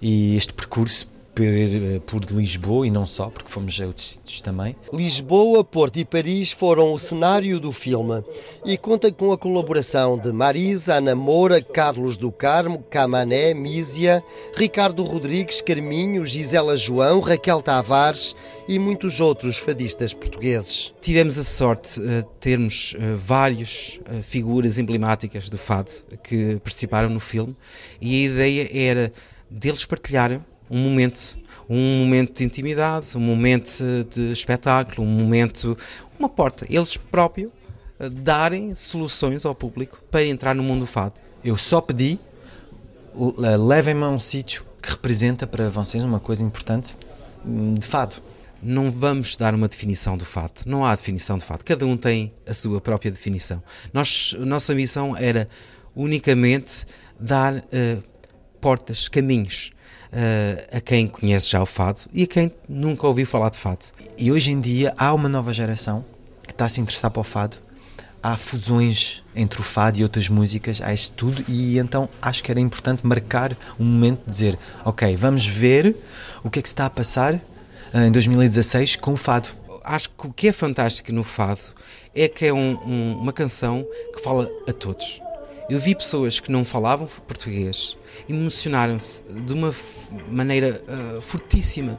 e 0.00 0.36
este 0.36 0.52
percurso 0.52 1.13
por, 1.34 1.44
eh, 1.44 2.00
por 2.06 2.22
Lisboa 2.30 2.86
e 2.86 2.90
não 2.90 3.06
só, 3.06 3.28
porque 3.28 3.50
fomos 3.50 3.78
a 3.80 3.86
outros 3.86 4.12
sítios 4.12 4.40
também. 4.40 4.76
Lisboa, 4.92 5.64
Porto 5.64 5.98
e 5.98 6.04
Paris 6.04 6.52
foram 6.52 6.92
o 6.92 6.98
cenário 6.98 7.58
do 7.58 7.72
filme 7.72 8.22
e 8.64 8.78
conta 8.78 9.10
com 9.10 9.32
a 9.32 9.38
colaboração 9.38 10.16
de 10.16 10.32
Marisa, 10.32 10.94
Ana 10.94 11.14
Moura, 11.14 11.60
Carlos 11.60 12.16
do 12.16 12.30
Carmo, 12.30 12.84
Camané, 12.88 13.52
Mísia, 13.52 14.22
Ricardo 14.54 15.02
Rodrigues, 15.02 15.60
Carminho, 15.60 16.24
Gisela 16.24 16.76
João, 16.76 17.20
Raquel 17.20 17.60
Tavares 17.60 18.36
e 18.68 18.78
muitos 18.78 19.20
outros 19.20 19.56
fadistas 19.56 20.14
portugueses. 20.14 20.94
Tivemos 21.00 21.38
a 21.38 21.44
sorte 21.44 22.00
de 22.00 22.20
uh, 22.20 22.22
termos 22.38 22.94
uh, 22.94 23.16
várias 23.16 23.98
figuras 24.22 24.78
emblemáticas 24.78 25.48
do 25.48 25.58
fado 25.58 25.90
que 26.22 26.60
participaram 26.62 27.08
no 27.08 27.20
filme 27.20 27.56
e 28.00 28.14
a 28.14 28.28
ideia 28.28 28.68
era 28.72 29.12
deles 29.50 29.84
partilharem 29.84 30.40
um 30.70 30.78
momento, 30.78 31.36
um 31.68 32.00
momento 32.00 32.38
de 32.38 32.44
intimidade, 32.44 33.16
um 33.16 33.20
momento 33.20 33.82
de 34.10 34.32
espetáculo, 34.32 35.06
um 35.06 35.10
momento, 35.10 35.76
uma 36.18 36.28
porta. 36.28 36.66
Eles 36.68 36.96
próprios 36.96 37.50
eh, 37.98 38.08
darem 38.08 38.74
soluções 38.74 39.44
ao 39.44 39.54
público 39.54 40.02
para 40.10 40.24
entrar 40.24 40.54
no 40.54 40.62
mundo 40.62 40.80
do 40.80 40.86
fado. 40.86 41.14
Eu 41.44 41.56
só 41.56 41.80
pedi, 41.80 42.18
levem-me 43.58 44.02
a 44.04 44.08
um 44.08 44.18
sítio 44.18 44.64
que 44.82 44.90
representa 44.90 45.46
para 45.46 45.68
vocês 45.68 46.02
uma 46.02 46.18
coisa 46.18 46.42
importante 46.42 46.96
hum, 47.44 47.74
de 47.74 47.86
fado. 47.86 48.16
Não 48.62 48.90
vamos 48.90 49.36
dar 49.36 49.54
uma 49.54 49.68
definição 49.68 50.16
do 50.16 50.24
fado. 50.24 50.62
Não 50.64 50.86
há 50.86 50.94
definição 50.94 51.36
de 51.36 51.44
fado. 51.44 51.62
Cada 51.64 51.84
um 51.86 51.96
tem 51.96 52.32
a 52.46 52.54
sua 52.54 52.80
própria 52.80 53.10
definição. 53.10 53.62
Nós, 53.92 54.34
nossa 54.38 54.74
missão 54.74 55.14
era 55.14 55.48
unicamente 55.94 56.86
dar 57.20 57.56
uh, 57.56 58.02
portas, 58.64 59.08
caminhos 59.08 59.72
uh, 60.10 60.76
a 60.78 60.80
quem 60.80 61.06
conhece 61.06 61.50
já 61.50 61.60
o 61.60 61.66
fado 61.66 62.00
e 62.14 62.22
a 62.22 62.26
quem 62.26 62.50
nunca 62.66 63.06
ouviu 63.06 63.26
falar 63.26 63.50
de 63.50 63.58
fado. 63.58 63.84
E 64.16 64.32
hoje 64.32 64.52
em 64.52 64.58
dia 64.58 64.94
há 64.96 65.12
uma 65.12 65.28
nova 65.28 65.52
geração 65.52 66.02
que 66.46 66.52
está 66.52 66.64
a 66.64 66.68
se 66.70 66.80
interessar 66.80 67.10
para 67.10 67.20
o 67.20 67.24
fado. 67.24 67.58
Há 68.22 68.38
fusões 68.38 69.22
entre 69.36 69.60
o 69.60 69.62
fado 69.62 69.98
e 69.98 70.02
outras 70.02 70.30
músicas, 70.30 70.80
há 70.80 70.94
isto 70.94 71.14
tudo, 71.14 71.44
e 71.46 71.78
então 71.78 72.08
acho 72.22 72.42
que 72.42 72.50
era 72.50 72.58
importante 72.58 73.06
marcar 73.06 73.54
um 73.78 73.84
momento 73.84 74.22
de 74.24 74.30
dizer: 74.30 74.58
Ok, 74.82 75.14
vamos 75.14 75.46
ver 75.46 75.94
o 76.42 76.48
que 76.48 76.58
é 76.58 76.62
que 76.62 76.68
se 76.70 76.72
está 76.72 76.86
a 76.86 76.90
passar 76.90 77.34
uh, 77.34 77.98
em 77.98 78.10
2016 78.10 78.96
com 78.96 79.12
o 79.12 79.16
fado. 79.18 79.50
Acho 79.84 80.08
que 80.08 80.26
o 80.26 80.32
que 80.32 80.48
é 80.48 80.52
fantástico 80.52 81.12
no 81.12 81.22
fado 81.22 81.60
é 82.14 82.26
que 82.30 82.46
é 82.46 82.52
um, 82.54 82.78
um, 82.86 83.18
uma 83.20 83.32
canção 83.34 83.86
que 84.16 84.22
fala 84.22 84.50
a 84.66 84.72
todos 84.72 85.20
eu 85.68 85.78
vi 85.78 85.94
pessoas 85.94 86.40
que 86.40 86.50
não 86.50 86.64
falavam 86.64 87.06
português, 87.26 87.96
emocionaram-se 88.28 89.22
de 89.22 89.52
uma 89.52 89.74
maneira 90.30 90.82
uh, 90.88 91.20
fortíssima, 91.20 91.98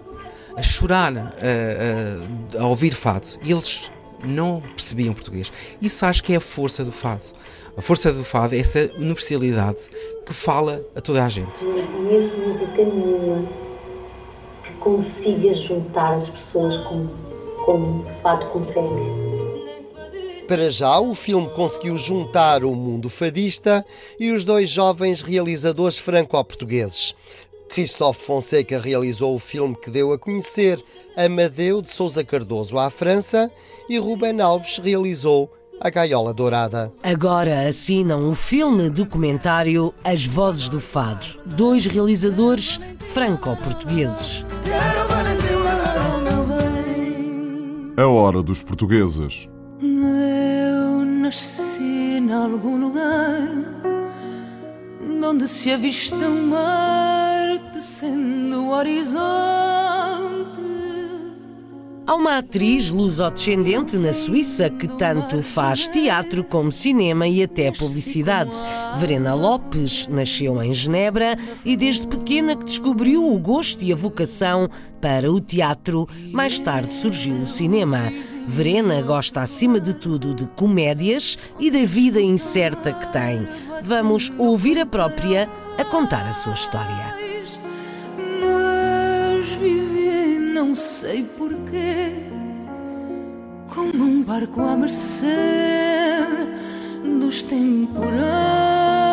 a 0.55 0.61
chorar 0.61 1.13
uh, 1.13 2.57
uh, 2.57 2.61
a 2.61 2.67
ouvir 2.67 2.93
fado. 2.93 3.27
E 3.43 3.51
eles 3.51 3.91
não 4.23 4.61
percebiam 4.61 5.13
português. 5.13 5.51
Isso 5.81 6.05
acho 6.05 6.23
que 6.23 6.33
é 6.33 6.37
a 6.37 6.41
força 6.41 6.83
do 6.83 6.91
fado. 6.91 7.25
A 7.77 7.81
força 7.81 8.11
do 8.13 8.23
fado 8.23 8.55
é 8.55 8.59
essa 8.59 8.89
universalidade 8.97 9.89
que 10.25 10.33
fala 10.33 10.81
a 10.95 11.01
toda 11.01 11.25
a 11.25 11.29
gente. 11.29 11.65
Não 11.65 11.85
conheço 11.87 12.37
música 12.37 12.85
nenhuma 12.85 13.45
que 14.63 14.73
consiga 14.73 15.53
juntar 15.53 16.13
as 16.13 16.29
pessoas 16.29 16.77
como, 16.77 17.11
como 17.65 18.03
o 18.03 18.05
fado 18.21 18.45
consegue. 18.47 19.24
Para 20.47 20.69
já, 20.69 20.99
o 20.99 21.15
filme 21.15 21.49
conseguiu 21.49 21.97
juntar 21.97 22.63
o 22.63 22.75
mundo 22.75 23.09
fadista 23.09 23.83
e 24.19 24.31
os 24.31 24.45
dois 24.45 24.69
jovens 24.69 25.23
realizadores 25.23 25.97
franco-portugueses. 25.97 27.15
Christophe 27.67 28.23
Fonseca 28.23 28.79
realizou 28.79 29.33
o 29.33 29.39
filme 29.39 29.75
que 29.75 29.89
deu 29.89 30.13
a 30.13 30.19
conhecer 30.19 30.79
Amadeu 31.17 31.81
de 31.81 31.91
Souza 31.91 32.23
Cardoso 32.23 32.77
à 32.77 32.91
França 32.91 33.51
e 33.89 33.97
Ruben 33.97 34.39
Alves 34.39 34.77
realizou 34.77 35.51
A 35.81 35.89
Gaiola 35.89 36.31
Dourada. 36.31 36.93
Agora 37.01 37.67
assinam 37.67 38.29
o 38.29 38.35
filme 38.35 38.87
documentário 38.87 39.95
As 40.03 40.25
Vozes 40.25 40.69
do 40.69 40.79
Fado, 40.79 41.25
dois 41.43 41.87
realizadores 41.87 42.79
franco-portugueses. 42.99 44.45
A 47.97 48.07
hora 48.07 48.43
dos 48.43 48.61
portugueses 48.61 49.49
nasci 51.25 52.19
em 52.19 52.31
algum 52.31 52.77
lugar 52.77 53.49
onde 55.23 55.47
se 55.47 55.71
avista 55.71 56.15
o 56.15 56.47
mar 56.47 57.57
descendo 57.73 58.65
o 58.65 58.69
horizonte 58.69 60.05
Há 62.07 62.13
uma 62.13 62.37
atriz 62.37 62.91
luso-descendente 62.91 63.97
na 63.97 64.13
Suíça 64.13 64.69
que 64.69 64.87
tanto 64.87 65.41
faz 65.41 65.87
teatro 65.87 66.43
como 66.43 66.71
cinema 66.71 67.27
e 67.27 67.41
até 67.41 67.71
publicidade. 67.71 68.55
Verena 68.97 69.33
Lopes 69.33 70.07
nasceu 70.07 70.61
em 70.61 70.71
Genebra 70.71 71.35
e 71.65 71.75
desde 71.75 72.05
pequena 72.05 72.55
que 72.55 72.63
descobriu 72.63 73.27
o 73.27 73.39
gosto 73.39 73.83
e 73.83 73.91
a 73.91 73.95
vocação 73.95 74.69
para 75.01 75.31
o 75.31 75.41
teatro. 75.41 76.07
Mais 76.31 76.59
tarde 76.59 76.93
surgiu 76.93 77.37
o 77.37 77.47
cinema. 77.47 78.11
Verena 78.47 79.01
gosta 79.01 79.41
acima 79.41 79.79
de 79.79 79.93
tudo 79.93 80.33
de 80.33 80.45
comédias 80.47 81.37
e 81.59 81.71
da 81.71 81.83
vida 81.83 82.21
incerta 82.21 82.93
que 82.93 83.11
tem. 83.11 83.47
Vamos 83.81 84.31
ouvir 84.37 84.79
a 84.79 84.85
própria 84.85 85.49
a 85.77 85.83
contar 85.83 86.27
a 86.27 86.33
sua 86.33 86.53
história. 86.53 87.15
Mas 88.41 89.47
viver 89.59 90.39
não 90.39 90.75
sei 90.75 91.23
porquê, 91.37 92.11
como 93.73 94.03
um 94.03 94.23
barco 94.23 94.61
à 94.61 94.75
mercê 94.75 95.25
dos 97.19 97.41
temporais. 97.43 99.04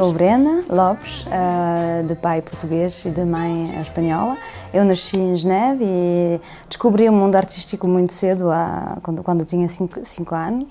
Sou 0.00 0.14
Brena 0.14 0.64
Lopes, 0.70 1.26
eh, 1.30 2.02
de 2.04 2.14
pai 2.14 2.40
português 2.40 3.04
e 3.04 3.10
de 3.10 3.22
mãe 3.22 3.64
espanhola. 3.82 4.34
Eu 4.72 4.82
nasci 4.82 5.18
em 5.18 5.36
Geneve 5.36 5.84
e 5.84 6.40
descobri 6.66 7.06
o 7.06 7.12
mundo 7.12 7.36
artístico 7.36 7.86
muito 7.86 8.14
cedo, 8.14 8.46
quando, 9.02 9.44
tinha 9.44 9.68
5 9.68 10.34
anos. 10.34 10.64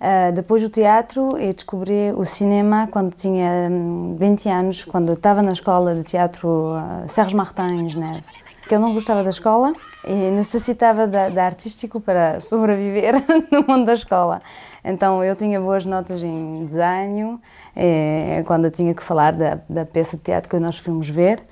Uh, 0.00 0.32
depois 0.32 0.64
o 0.64 0.70
teatro 0.70 1.38
e 1.38 1.52
descobri 1.52 2.10
o 2.16 2.24
cinema 2.24 2.88
quando 2.90 3.12
tinha 3.14 3.68
20 4.16 4.48
hum, 4.48 4.50
anos, 4.50 4.82
quando 4.82 5.12
estava 5.12 5.42
na 5.42 5.52
escola 5.52 5.94
de 5.94 6.02
teatro 6.02 6.48
uh, 6.48 7.06
Serge 7.06 7.36
Martin 7.36 7.82
em 7.82 7.86
Geneve. 7.86 8.39
Que 8.70 8.76
eu 8.76 8.78
não 8.78 8.94
gostava 8.94 9.24
da 9.24 9.30
escola 9.30 9.72
e 10.06 10.14
necessitava 10.30 11.08
da, 11.08 11.28
da 11.28 11.44
artístico 11.44 12.00
para 12.00 12.38
sobreviver 12.38 13.14
no 13.50 13.64
mundo 13.66 13.86
da 13.86 13.94
escola. 13.94 14.40
Então 14.84 15.24
eu 15.24 15.34
tinha 15.34 15.60
boas 15.60 15.84
notas 15.84 16.22
em 16.22 16.66
desenho, 16.66 17.40
e, 17.76 18.44
quando 18.46 18.66
eu 18.66 18.70
tinha 18.70 18.94
que 18.94 19.02
falar 19.02 19.32
da, 19.32 19.58
da 19.68 19.84
peça 19.84 20.16
de 20.16 20.22
teatro 20.22 20.48
que 20.48 20.56
nós 20.60 20.78
fomos 20.78 21.08
ver, 21.08 21.42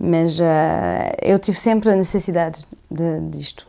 mas 0.00 0.40
uh, 0.40 0.44
eu 1.20 1.38
tive 1.38 1.58
sempre 1.58 1.90
a 1.90 1.94
necessidade 1.94 2.64
de, 2.90 3.20
disto. 3.28 3.66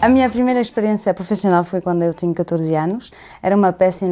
A 0.00 0.08
minha 0.08 0.30
primeira 0.30 0.60
experiência 0.60 1.12
profissional 1.12 1.64
foi 1.64 1.80
quando 1.80 2.04
eu 2.04 2.14
tinha 2.14 2.32
14 2.32 2.72
anos. 2.76 3.10
Era 3.42 3.56
uma 3.56 3.72
peça 3.72 4.06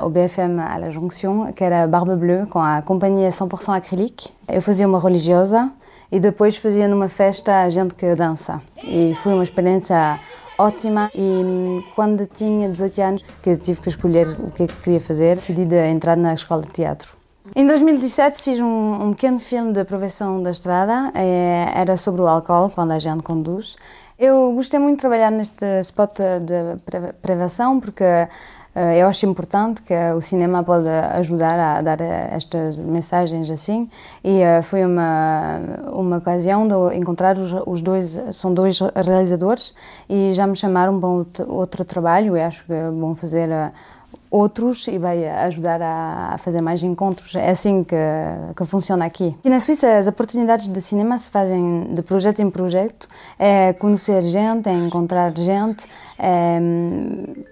au 0.00 0.08
BFM 0.08 0.58
à 0.58 0.78
la 0.78 0.88
Jonction, 0.88 1.52
que 1.52 1.62
era 1.62 1.86
Barbe 1.86 2.16
Bleue, 2.16 2.46
com 2.46 2.58
a 2.58 2.80
companhia 2.80 3.28
100% 3.28 3.76
acrílico. 3.76 4.30
Eu 4.48 4.62
fazia 4.62 4.88
uma 4.88 4.98
religiosa 4.98 5.70
e 6.10 6.18
depois 6.18 6.56
fazia 6.56 6.88
numa 6.88 7.10
festa 7.10 7.64
a 7.64 7.68
gente 7.68 7.94
que 7.94 8.14
dança. 8.14 8.62
E 8.82 9.14
foi 9.22 9.34
uma 9.34 9.42
experiência 9.42 10.18
ótima 10.56 11.10
e 11.14 11.20
hum, 11.20 11.82
quando 11.94 12.24
tinha 12.26 12.70
18 12.70 13.02
anos 13.02 13.24
que 13.42 13.54
tive 13.56 13.82
que 13.82 13.90
escolher 13.90 14.28
o 14.40 14.50
que, 14.50 14.62
é 14.62 14.66
que 14.66 14.76
queria 14.76 15.00
fazer, 15.00 15.34
decidi 15.34 15.66
de 15.66 15.76
entrar 15.76 16.16
na 16.16 16.32
escola 16.32 16.62
de 16.62 16.70
teatro. 16.70 17.14
Em 17.54 17.64
2017 17.64 18.42
fiz 18.42 18.58
um, 18.58 19.06
um 19.06 19.10
pequeno 19.12 19.38
filme 19.38 19.72
de 19.72 19.78
aprovação 19.78 20.42
da 20.42 20.50
estrada, 20.50 21.12
é, 21.14 21.70
era 21.74 21.96
sobre 21.96 22.22
o 22.22 22.26
álcool 22.26 22.70
quando 22.70 22.90
a 22.92 22.98
gente 22.98 23.22
conduz. 23.22 23.76
Eu 24.18 24.54
gostei 24.54 24.80
muito 24.80 24.96
de 24.96 25.00
trabalhar 25.02 25.30
neste 25.30 25.66
spot 25.80 26.20
de 26.40 27.12
prevenção 27.20 27.78
porque 27.78 28.02
eh, 28.02 28.98
eu 28.98 29.08
acho 29.08 29.26
importante 29.26 29.82
que 29.82 29.94
o 30.16 30.22
cinema 30.22 30.64
pode 30.64 30.88
ajudar 30.88 31.58
a 31.58 31.82
dar 31.82 32.00
estas 32.00 32.78
mensagens 32.78 33.50
assim 33.50 33.90
e 34.24 34.40
eh, 34.40 34.62
foi 34.62 34.86
uma 34.86 35.60
uma 35.92 36.16
ocasião 36.16 36.66
de 36.66 36.96
encontrar 36.96 37.36
os, 37.36 37.52
os 37.66 37.82
dois 37.82 38.18
são 38.32 38.54
dois 38.54 38.78
realizadores 38.80 39.74
e 40.08 40.32
já 40.32 40.46
me 40.46 40.56
chamaram 40.56 40.98
para 40.98 41.44
outro 41.46 41.84
trabalho 41.84 42.38
e 42.38 42.40
acho 42.40 42.64
que 42.64 42.72
bom 42.98 43.14
fazer 43.14 43.50
eh, 43.50 43.70
outros 44.30 44.86
e 44.88 44.98
vai 44.98 45.26
ajudar 45.26 45.80
a, 45.82 46.36
fazer 46.38 46.60
mais 46.60 46.82
encontros. 46.82 47.34
É 47.34 47.50
assim 47.50 47.84
que, 47.84 47.96
que 48.56 48.64
funciona 48.64 49.04
aqui. 49.04 49.36
E 49.44 49.48
na 49.48 49.60
Suíça 49.60 49.98
as 49.98 50.06
oportunidades 50.06 50.68
de 50.68 50.80
cinema 50.80 51.18
se 51.18 51.30
fazem 51.30 51.92
de 51.92 52.02
projeto 52.02 52.40
em 52.40 52.50
projeto, 52.50 53.08
é 53.38 53.72
conhecer 53.72 54.22
gente, 54.22 54.68
é 54.68 54.72
encontrar 54.72 55.32
gente 55.36 55.86
é, 56.18 56.58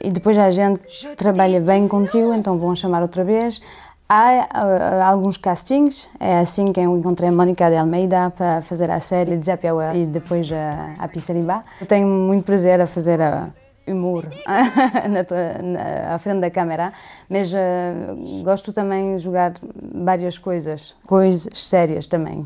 e 0.02 0.10
depois 0.10 0.36
a 0.38 0.50
gente 0.50 0.80
trabalha 1.16 1.60
bem 1.60 1.86
contigo, 1.88 2.32
então 2.34 2.58
vão 2.58 2.74
chamar 2.74 3.02
outra 3.02 3.24
vez. 3.24 3.60
Há 4.06 4.48
uh, 4.54 5.02
alguns 5.10 5.38
castings, 5.38 6.10
é 6.20 6.38
assim 6.38 6.72
que 6.72 6.80
eu 6.80 6.94
encontrei 6.94 7.30
a 7.30 7.32
Mónica 7.32 7.70
de 7.70 7.76
Almeida 7.76 8.30
para 8.30 8.60
fazer 8.60 8.90
a 8.90 9.00
série 9.00 9.34
Desapiaua 9.36 9.94
e 9.94 10.04
depois 10.04 10.50
a, 10.52 10.92
a 10.98 11.08
Pissaribá. 11.08 11.64
Eu 11.80 11.86
tenho 11.86 12.06
muito 12.06 12.44
prazer 12.44 12.82
a 12.82 12.86
fazer 12.86 13.20
a 13.22 13.48
humor 13.86 14.24
na, 14.46 16.14
à 16.14 16.18
frente 16.18 16.40
da 16.40 16.50
câmera, 16.50 16.92
mas 17.28 17.52
uh, 17.52 18.42
gosto 18.42 18.72
também 18.72 19.16
de 19.16 19.22
jogar 19.22 19.54
várias 19.94 20.38
coisas, 20.38 20.94
coisas 21.06 21.48
sérias 21.54 22.06
também. 22.06 22.44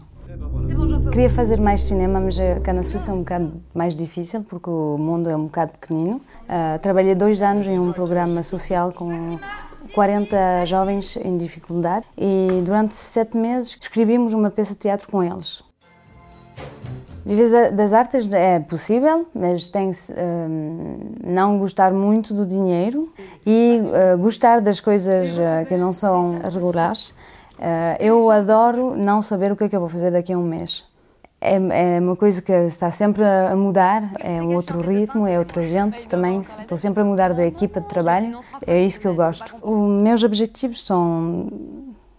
Queria 1.10 1.30
fazer 1.30 1.58
mais 1.58 1.82
cinema, 1.82 2.20
mas 2.20 2.38
eh, 2.38 2.60
cá 2.60 2.72
na 2.72 2.82
Suíça 2.82 3.10
é 3.10 3.14
um 3.14 3.20
bocado 3.20 3.62
mais 3.74 3.94
difícil 3.94 4.44
porque 4.44 4.68
o 4.68 4.98
mundo 4.98 5.30
é 5.30 5.34
um 5.34 5.44
bocado 5.44 5.72
pequenino. 5.72 6.16
Uh, 6.44 6.78
trabalhei 6.80 7.14
dois 7.14 7.40
anos 7.40 7.66
em 7.66 7.78
um 7.78 7.92
programa 7.92 8.42
social 8.42 8.92
com 8.92 9.38
40 9.94 10.66
jovens 10.66 11.16
em 11.16 11.36
dificuldade 11.36 12.04
e 12.16 12.60
durante 12.62 12.94
sete 12.94 13.36
meses 13.36 13.76
escrevíamos 13.80 14.34
uma 14.34 14.50
peça 14.50 14.74
de 14.74 14.80
teatro 14.80 15.08
com 15.08 15.22
eles. 15.22 15.64
Viver 17.28 17.72
das 17.72 17.92
artes 17.92 18.26
é 18.32 18.58
possível, 18.58 19.26
mas 19.34 19.68
tem 19.68 19.90
um, 19.90 21.12
não 21.22 21.58
gostar 21.58 21.92
muito 21.92 22.32
do 22.32 22.46
dinheiro 22.46 23.12
e 23.44 23.82
uh, 23.82 24.16
gostar 24.16 24.62
das 24.62 24.80
coisas 24.80 25.36
uh, 25.36 25.66
que 25.68 25.76
não 25.76 25.92
são 25.92 26.38
regulares. 26.42 27.10
Uh, 27.58 28.00
eu 28.00 28.30
adoro 28.30 28.96
não 28.96 29.20
saber 29.20 29.52
o 29.52 29.56
que 29.56 29.64
é 29.64 29.68
que 29.68 29.76
eu 29.76 29.80
vou 29.80 29.90
fazer 29.90 30.10
daqui 30.10 30.32
a 30.32 30.38
um 30.38 30.42
mês. 30.42 30.86
É, 31.38 31.56
é, 31.96 32.00
uma 32.00 32.16
coisa 32.16 32.40
que 32.40 32.50
está 32.50 32.90
sempre 32.90 33.22
a 33.22 33.54
mudar, 33.54 34.10
é 34.20 34.40
um 34.40 34.54
outro 34.54 34.80
ritmo, 34.80 35.26
é 35.26 35.38
outra 35.38 35.68
gente 35.68 36.08
também. 36.08 36.40
Estou 36.40 36.78
sempre 36.78 37.02
a 37.02 37.04
mudar 37.04 37.34
da 37.34 37.46
equipa 37.46 37.78
de 37.78 37.88
trabalho, 37.88 38.40
é 38.66 38.80
isso 38.80 38.98
que 38.98 39.06
eu 39.06 39.14
gosto. 39.14 39.54
Os 39.60 40.02
meus 40.02 40.24
objetivos 40.24 40.82
são 40.82 41.52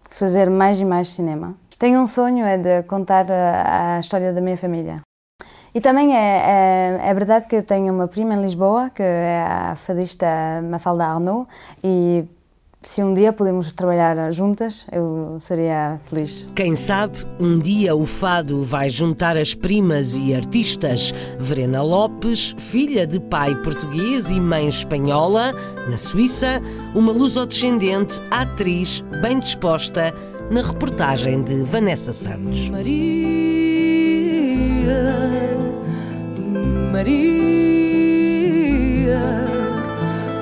fazer 0.08 0.52
mais 0.52 0.80
e 0.80 0.86
mais 0.86 1.10
cinema. 1.10 1.56
Tenho 1.80 2.02
um 2.02 2.06
sonho, 2.06 2.46
é 2.46 2.58
de 2.58 2.84
contar 2.84 3.32
a, 3.32 3.96
a 3.96 4.00
história 4.02 4.34
da 4.34 4.42
minha 4.42 4.58
família. 4.58 5.02
E 5.74 5.80
também 5.80 6.13
é, 6.13 7.00
é, 7.00 7.10
é, 7.10 7.13
verdade 7.13 7.48
que 7.48 7.56
eu 7.56 7.63
tenho 7.63 7.94
uma 7.94 8.06
prima 8.06 8.34
em 8.34 8.42
Lisboa, 8.42 8.89
que 8.89 9.02
é 9.02 9.46
a 9.48 9.76
fadista 9.78 10.28
Mafalda 10.70 11.06
Arnaud, 11.06 11.48
e 11.82 12.26
se 12.82 13.02
um 13.02 13.13
dia 13.13 13.32
podemos 13.32 13.72
trabalhar 13.72 14.30
juntas, 14.32 14.86
eu 14.92 15.38
seria 15.39 16.00
feliz. 16.04 16.46
Quem 16.54 16.76
sabe, 16.76 17.18
um 17.39 17.60
dia 17.60 17.96
o 17.96 18.06
fado 18.06 18.62
vai 18.63 18.89
juntar 18.89 19.38
as 19.38 19.54
primas 19.54 20.18
e 20.18 20.36
artistas. 20.36 21.13
Verena 21.39 21.82
Lopes, 21.82 22.56
filha 22.58 23.08
de 23.08 23.22
pai 23.22 23.56
português 23.62 24.32
e 24.32 24.39
mãe 24.39 24.68
espanhola, 24.68 25.54
na 25.89 25.98
Suíça, 25.98 26.62
uma 26.94 27.13
luso-descendente, 27.13 28.22
atriz, 28.32 29.02
bem 29.22 29.39
disposta, 29.39 30.13
na 30.50 30.62
reportagem 30.62 31.42
de 31.42 31.64
Vanessa 31.64 32.12
Santos. 32.12 32.68
Maria, 32.70 32.90
Maria, 36.92 37.20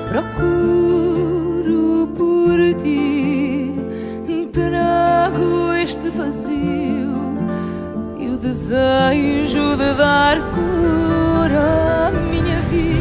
procuro 0.08 2.08
por 2.16 2.58
ti, 2.82 3.70
trago 4.50 5.72
este 5.74 6.08
vazio 6.08 7.36
e 8.18 8.30
o 8.30 8.38
desejo 8.38 9.76
de 9.76 9.94
dar 9.94 10.38
cura 10.54 12.08
à 12.08 12.10
minha 12.10 12.60
vida. 12.70 12.97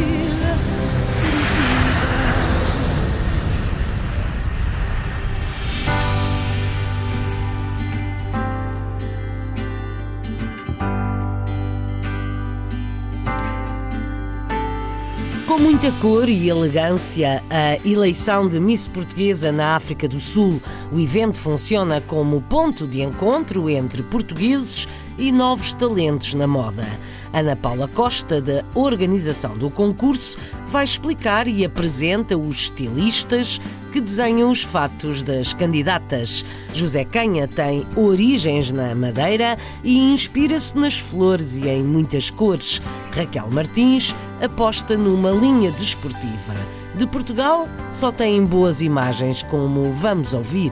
Com 15.57 15.63
muita 15.63 15.91
cor 15.93 16.29
e 16.29 16.47
elegância, 16.47 17.43
a 17.49 17.77
eleição 17.77 18.47
de 18.47 18.59
Miss 18.59 18.87
Portuguesa 18.87 19.51
na 19.51 19.75
África 19.75 20.07
do 20.07 20.19
Sul. 20.19 20.61
O 20.91 20.99
evento 20.99 21.35
funciona 21.35 21.99
como 21.99 22.43
ponto 22.43 22.85
de 22.85 23.01
encontro 23.01 23.67
entre 23.67 24.03
portugueses 24.03 24.87
e 25.17 25.31
novos 25.31 25.73
talentos 25.73 26.35
na 26.35 26.45
moda. 26.45 26.85
Ana 27.33 27.55
Paula 27.55 27.87
Costa, 27.87 28.41
da 28.41 28.63
organização 28.73 29.57
do 29.57 29.69
concurso, 29.69 30.37
vai 30.67 30.83
explicar 30.83 31.47
e 31.47 31.65
apresenta 31.65 32.37
os 32.37 32.55
estilistas 32.55 33.59
que 33.91 34.01
desenham 34.01 34.49
os 34.49 34.63
fatos 34.63 35.23
das 35.23 35.53
candidatas. 35.53 36.45
José 36.73 37.03
Canha 37.03 37.47
tem 37.47 37.85
origens 37.95 38.71
na 38.71 38.93
Madeira 38.93 39.57
e 39.83 40.13
inspira-se 40.13 40.77
nas 40.77 40.99
flores 40.99 41.57
e 41.57 41.67
em 41.67 41.83
muitas 41.83 42.29
cores. 42.29 42.81
Raquel 43.15 43.49
Martins 43.51 44.15
aposta 44.41 44.97
numa 44.97 45.31
linha 45.31 45.71
desportiva. 45.71 46.53
De 46.95 47.05
Portugal 47.05 47.67
só 47.91 48.11
têm 48.11 48.43
boas 48.43 48.81
imagens, 48.81 49.43
como 49.43 49.91
vamos 49.93 50.33
ouvir. 50.33 50.71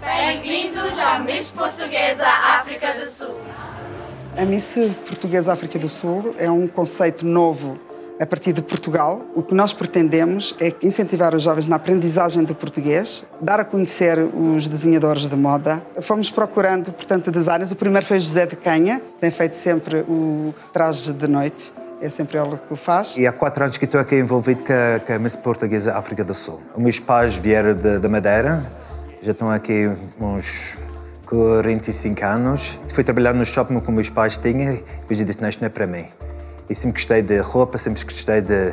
Bem-vindos 0.00 0.98
à 0.98 1.18
Miss 1.20 1.50
Portuguesa 1.50 2.26
África 2.26 2.94
do 2.94 3.06
Sul. 3.06 3.34
A 4.36 4.44
Miss 4.44 4.74
Portuguesa 5.06 5.52
África 5.52 5.78
do 5.78 5.88
Sul 5.88 6.34
é 6.36 6.50
um 6.50 6.66
conceito 6.66 7.24
novo 7.24 7.78
a 8.18 8.26
partir 8.26 8.52
de 8.52 8.60
Portugal. 8.62 9.22
O 9.34 9.44
que 9.44 9.54
nós 9.54 9.72
pretendemos 9.72 10.56
é 10.60 10.74
incentivar 10.82 11.34
os 11.36 11.44
jovens 11.44 11.68
na 11.68 11.76
aprendizagem 11.76 12.42
do 12.42 12.52
português, 12.52 13.24
dar 13.40 13.60
a 13.60 13.64
conhecer 13.64 14.18
os 14.18 14.66
desenhadores 14.66 15.22
de 15.28 15.36
moda. 15.36 15.80
Fomos 16.02 16.30
procurando, 16.30 16.92
portanto, 16.92 17.30
designers. 17.30 17.70
O 17.70 17.76
primeiro 17.76 18.04
foi 18.04 18.18
José 18.18 18.44
de 18.44 18.56
Canha, 18.56 19.00
tem 19.20 19.30
feito 19.30 19.54
sempre 19.54 20.00
o 20.00 20.52
traje 20.72 21.12
de 21.12 21.28
noite. 21.28 21.72
É 22.02 22.10
sempre 22.10 22.36
ele 22.36 22.56
que 22.56 22.74
o 22.74 22.76
faz. 22.76 23.16
E 23.16 23.26
há 23.26 23.32
quatro 23.32 23.62
anos 23.62 23.76
que 23.76 23.84
estou 23.84 24.00
aqui 24.00 24.16
envolvido 24.16 24.64
com 24.64 24.72
a, 24.72 24.98
com 24.98 25.12
a 25.12 25.18
Miss 25.18 25.36
Portuguesa 25.36 25.96
África 25.96 26.24
do 26.24 26.34
Sul. 26.34 26.60
Os 26.76 26.82
meus 26.82 26.98
pais 26.98 27.36
vieram 27.36 27.74
da 27.74 28.08
Madeira, 28.08 28.62
já 29.22 29.30
estão 29.30 29.48
aqui 29.48 29.88
uns 30.20 30.76
45 31.26 32.24
anos. 32.24 32.78
Fui 32.92 33.02
trabalhar 33.04 33.34
no 33.34 33.44
shopping 33.44 33.80
que 33.80 33.90
meus 33.90 34.08
pais 34.08 34.36
tinham 34.36 34.74
e 34.74 34.84
depois 35.00 35.18
eu 35.20 35.26
disse, 35.26 35.40
não, 35.40 35.48
isto 35.48 35.60
não 35.60 35.66
é 35.66 35.70
para 35.70 35.86
mim. 35.86 36.04
E 36.68 36.74
sempre 36.74 36.92
gostei 36.92 37.20
de 37.20 37.38
roupa, 37.38 37.76
sempre 37.76 38.02
gostei 38.02 38.40
de 38.40 38.72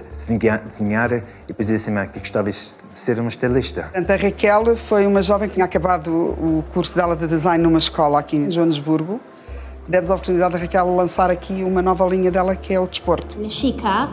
desenhar, 0.66 1.12
e 1.12 1.22
depois 1.48 1.68
disse 1.68 1.90
assim, 1.90 2.10
que 2.12 2.20
gostava 2.20 2.50
de 2.50 2.58
ser 2.96 3.20
uma 3.20 3.28
estilista. 3.28 3.92
A 3.94 4.16
Raquel 4.16 4.78
foi 4.78 5.06
uma 5.06 5.22
jovem 5.22 5.50
que 5.50 5.56
tinha 5.56 5.66
acabado 5.66 6.10
o 6.10 6.64
curso 6.74 6.96
dela 6.96 7.16
de 7.16 7.28
design 7.28 7.64
numa 7.64 7.80
escola 7.80 8.20
aqui 8.20 8.38
em 8.38 8.50
Joanesburgo. 8.50 9.20
Demos 9.90 10.10
a 10.10 10.14
oportunidade 10.14 10.56
a 10.56 10.58
Raquel 10.58 10.96
lançar 10.96 11.30
aqui 11.30 11.64
uma 11.64 11.82
nova 11.82 12.06
linha 12.06 12.32
dela 12.32 12.56
que 12.56 12.74
é 12.74 12.80
o 12.80 12.88
desporto. 12.88 13.38
Nasci 13.42 13.74
cá, 13.74 14.10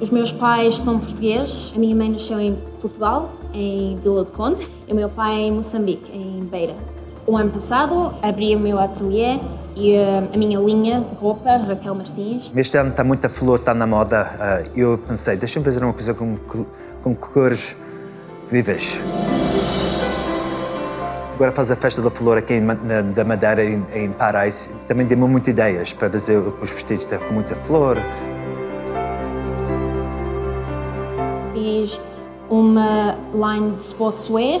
os 0.00 0.10
meus 0.10 0.32
pais 0.32 0.78
são 0.78 0.98
portugueses, 0.98 1.72
a 1.76 1.78
minha 1.78 1.94
mãe 1.94 2.10
nasceu 2.10 2.40
em 2.40 2.56
Portugal, 2.80 3.32
em 3.54 3.96
Vila 3.98 4.24
de 4.24 4.32
Conde, 4.32 4.66
e 4.88 4.92
o 4.92 4.96
meu 4.96 5.08
pai 5.08 5.32
em 5.34 5.52
Moçambique, 5.52 6.10
em 6.10 6.40
Beira. 6.44 6.74
O 7.24 7.36
ano 7.36 7.50
passado 7.50 8.12
abri 8.20 8.56
o 8.56 8.58
meu 8.58 8.80
ateliê 8.80 9.38
e 9.76 9.96
uh, 9.96 10.28
a 10.34 10.36
minha 10.36 10.58
linha 10.58 11.00
de 11.08 11.14
roupa, 11.14 11.56
Raquel 11.56 11.94
Martins. 11.94 12.50
Este 12.54 12.76
ano 12.76 12.90
está 12.90 13.04
muita 13.04 13.28
flor, 13.28 13.60
está 13.60 13.72
na 13.72 13.86
moda. 13.86 14.64
Uh, 14.66 14.78
eu 14.78 14.98
pensei, 14.98 15.36
deixa-me 15.36 15.64
fazer 15.64 15.84
uma 15.84 15.92
coisa 15.92 16.12
com, 16.14 16.36
com 17.04 17.14
cores 17.14 17.76
vivas. 18.50 18.98
Agora 21.36 21.52
faz 21.52 21.70
a 21.70 21.76
festa 21.76 22.02
da 22.02 22.10
flor 22.10 22.38
aqui 22.38 22.60
na, 22.60 22.74
da 23.02 23.24
Madeira, 23.24 23.64
em, 23.64 23.84
em 23.94 24.10
Parais. 24.10 24.68
Também 24.88 25.06
deu-me 25.06 25.26
muitas 25.26 25.48
ideias 25.48 25.92
para 25.92 26.10
fazer 26.10 26.38
os 26.38 26.70
vestidos 26.70 27.04
com 27.04 27.34
muita 27.34 27.54
flor. 27.54 27.98
Fiz 31.54 32.00
uma 32.50 33.16
line 33.32 33.76
de 33.76 33.80
sportswear 33.80 34.60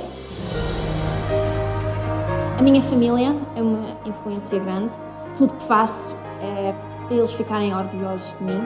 a 2.62 2.64
minha 2.64 2.80
família 2.80 3.34
é 3.56 3.60
uma 3.60 3.84
influência 4.06 4.56
grande. 4.60 4.92
Tudo 5.34 5.52
que 5.54 5.64
faço 5.64 6.14
é 6.40 6.72
para 7.08 7.16
eles 7.16 7.32
ficarem 7.32 7.74
orgulhosos 7.74 8.36
de 8.38 8.44
mim. 8.44 8.62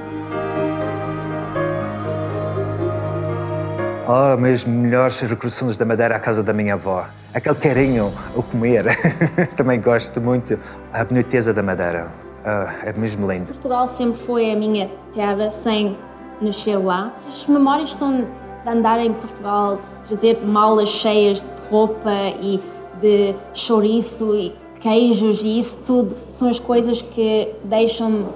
Oh, 4.07 4.37
meus 4.37 4.67
melhores 4.67 5.19
recordações 5.21 5.79
da 5.79 5.87
Madeira 5.87 6.15
à 6.15 6.19
casa 6.19 6.43
da 6.43 6.53
minha 6.53 6.75
avó. 6.75 7.07
Aquele 7.33 7.55
carinho, 7.55 8.13
o 8.35 8.43
comer. 8.43 8.85
Também 9.57 9.81
gosto 9.81 10.21
muito. 10.21 10.59
A 10.93 11.03
boniteza 11.03 11.55
da 11.55 11.63
Madeira. 11.63 12.13
Oh, 12.45 12.87
é 12.87 12.93
mesmo 12.93 13.33
lindo. 13.33 13.47
Portugal 13.47 13.87
sempre 13.87 14.21
foi 14.21 14.53
a 14.53 14.57
minha 14.57 14.91
terra 15.15 15.51
sem 15.51 15.97
nascer 16.43 16.77
lá. 16.77 17.15
As 17.27 17.47
memórias 17.47 17.95
são 17.95 18.27
de 18.63 18.71
andar 18.71 19.01
em 19.01 19.15
Portugal, 19.15 19.81
trazer 20.07 20.45
malas 20.45 20.91
cheias 20.91 21.41
de 21.41 21.71
roupa 21.71 22.13
e 22.43 22.61
de 23.01 23.35
chouriço 23.55 24.35
e 24.35 24.55
queijos 24.81 25.43
e 25.43 25.59
isso 25.59 25.79
tudo 25.87 26.15
são 26.29 26.49
as 26.49 26.59
coisas 26.59 27.03
que 27.03 27.55
deixam-me 27.65 28.27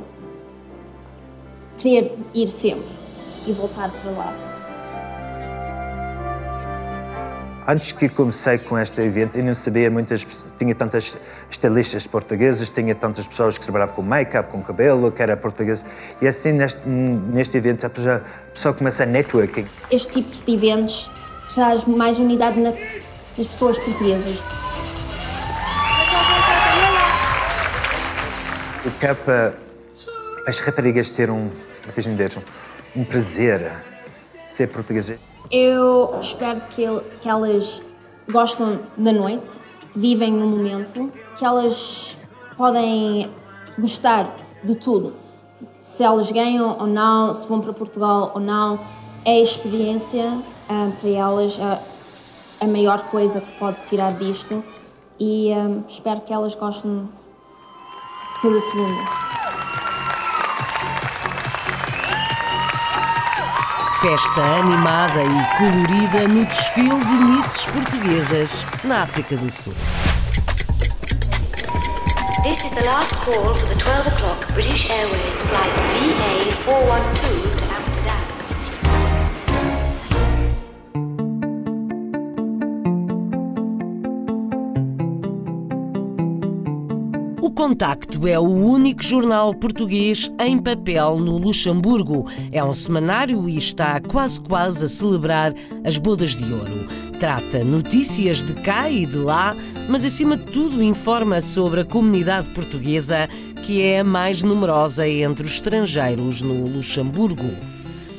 querer 1.79 2.17
ir 2.35 2.49
sempre 2.49 2.89
e 3.47 3.53
voltar 3.53 3.91
para 3.91 4.11
lá. 4.11 4.51
Antes 7.67 7.93
que 7.93 8.09
comecei 8.09 8.59
com 8.59 8.77
este 8.79 9.01
evento, 9.01 9.39
eu 9.39 9.45
não 9.45 9.55
sabia 9.55 9.91
muitas 9.91 10.27
tinha 10.59 10.75
tantas 10.75 11.17
estilistas 11.51 12.07
portuguesas, 12.07 12.69
tinha 12.69 12.95
tantas 12.95 13.27
pessoas 13.27 13.57
que 13.57 13.65
trabalhavam 13.65 13.95
com 13.95 14.03
make-up, 14.03 14.51
com 14.51 14.63
cabelo, 14.63 15.11
que 15.11 15.23
era 15.23 15.37
português. 15.37 15.85
E 16.21 16.29
assim, 16.29 16.53
neste, 16.53 16.87
neste 16.87 17.57
evento, 17.57 17.87
a 17.87 17.91
pessoa 17.91 18.75
começa 18.75 19.05
a 19.05 19.07
networking. 19.07 19.67
Este 19.91 20.21
tipo 20.21 20.45
de 20.45 20.53
eventos 20.53 21.11
traz 21.55 21.85
mais 21.85 22.19
unidade 22.19 22.61
na 22.61 22.73
das 23.41 23.47
pessoas 23.47 23.79
portuguesas. 23.79 24.39
O 28.85 28.91
que 28.99 29.07
é 29.07 29.15
para 29.15 29.55
as 30.47 30.59
raparigas 30.61 31.11
ter 31.11 31.31
um, 31.31 31.49
um 32.95 33.05
prazer 33.05 33.73
ser 34.51 34.69
portuguesa? 34.69 35.19
Eu 35.51 36.19
espero 36.21 36.61
que, 36.69 36.85
que 37.23 37.29
elas 37.29 37.81
gostem 38.31 38.79
da 38.99 39.13
noite, 39.13 39.51
vivem 39.97 40.33
no 40.33 40.47
momento, 40.47 41.11
que 41.39 41.45
elas 41.45 42.17
podem 42.59 43.31
gostar 43.79 44.37
de 44.63 44.75
tudo. 44.75 45.15
Se 45.81 46.05
elas 46.05 46.31
ganham 46.31 46.77
ou 46.79 46.87
não, 46.87 47.33
se 47.33 47.47
vão 47.47 47.61
para 47.61 47.73
Portugal 47.73 48.33
ou 48.35 48.41
não, 48.41 48.79
é 49.25 49.33
a 49.33 49.41
experiência 49.41 50.27
uh, 50.27 50.93
para 51.01 51.11
elas. 51.11 51.57
Uh, 51.57 52.00
a 52.61 52.67
maior 52.67 53.03
coisa 53.05 53.41
que 53.41 53.53
pode 53.59 53.79
tirar 53.87 54.13
disto 54.15 54.63
e 55.19 55.53
um, 55.53 55.85
espero 55.89 56.21
que 56.21 56.33
elas 56.33 56.55
gostem 56.55 57.09
cada 58.43 58.61
segundo. 58.61 59.31
Festa 64.01 64.41
animada 64.41 65.23
e 65.23 65.59
colorida 65.59 66.29
no 66.29 66.45
desfile 66.47 67.05
de 67.05 67.25
Misses 67.25 67.67
Portuguesas 67.67 68.67
na 68.85 69.03
África 69.03 69.37
do 69.37 69.51
Sul. 69.51 69.75
This 72.43 72.65
is 72.65 72.71
the 72.71 72.85
last 72.85 73.15
call 73.17 73.55
for 73.55 73.67
the 73.69 73.79
12 73.79 74.07
o'clock 74.07 74.55
British 74.55 74.89
Airways 74.89 75.41
flight 75.43 75.75
BA412 76.65 77.60
Contacto 87.61 88.27
é 88.27 88.39
o 88.39 88.49
único 88.49 89.03
jornal 89.03 89.53
português 89.53 90.33
em 90.41 90.57
papel 90.57 91.19
no 91.19 91.37
Luxemburgo. 91.37 92.27
É 92.51 92.65
um 92.65 92.73
semanário 92.73 93.47
e 93.51 93.59
está 93.59 94.01
quase 94.01 94.41
quase 94.41 94.87
a 94.87 94.89
celebrar 94.89 95.53
as 95.85 95.99
bodas 95.99 96.35
de 96.35 96.55
ouro. 96.55 96.89
Trata 97.19 97.63
notícias 97.63 98.43
de 98.43 98.55
cá 98.55 98.91
e 98.91 99.05
de 99.05 99.19
lá, 99.19 99.55
mas 99.91 100.07
acima 100.07 100.39
de 100.39 100.47
tudo 100.47 100.83
informa 100.83 101.43
sobre 101.43 101.83
a 101.83 101.85
comunidade 101.85 102.49
portuguesa, 102.49 103.29
que 103.63 103.83
é 103.83 104.01
a 104.01 104.05
mais 104.05 104.43
numerosa 104.43 105.07
entre 105.07 105.45
os 105.45 105.57
estrangeiros 105.57 106.41
no 106.41 106.67
Luxemburgo. 106.67 107.55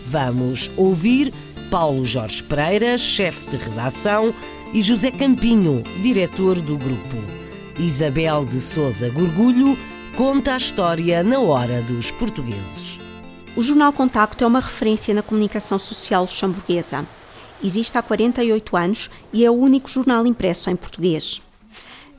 Vamos 0.05 0.69
ouvir 0.77 1.33
Paulo 1.71 2.05
Jorge 2.05 2.43
Pereira, 2.43 2.95
chefe 2.95 3.49
de 3.49 3.57
redação, 3.57 4.35
e 4.71 4.79
José 4.83 5.09
Campinho, 5.09 5.81
diretor 5.99 6.61
do 6.61 6.77
grupo. 6.77 7.40
Isabel 7.81 8.45
de 8.45 8.59
Souza 8.59 9.09
Gorgulho 9.09 9.75
conta 10.15 10.53
a 10.53 10.57
história 10.57 11.23
na 11.23 11.39
hora 11.39 11.81
dos 11.81 12.11
portugueses. 12.11 12.99
O 13.55 13.63
Jornal 13.63 13.91
Contacto 13.91 14.43
é 14.43 14.47
uma 14.47 14.59
referência 14.59 15.15
na 15.15 15.23
comunicação 15.23 15.79
social 15.79 16.21
luxemburguesa. 16.21 17.03
Existe 17.63 17.97
há 17.97 18.03
48 18.03 18.77
anos 18.77 19.09
e 19.33 19.43
é 19.43 19.49
o 19.49 19.55
único 19.55 19.89
jornal 19.89 20.27
impresso 20.27 20.69
em 20.69 20.75
português. 20.75 21.41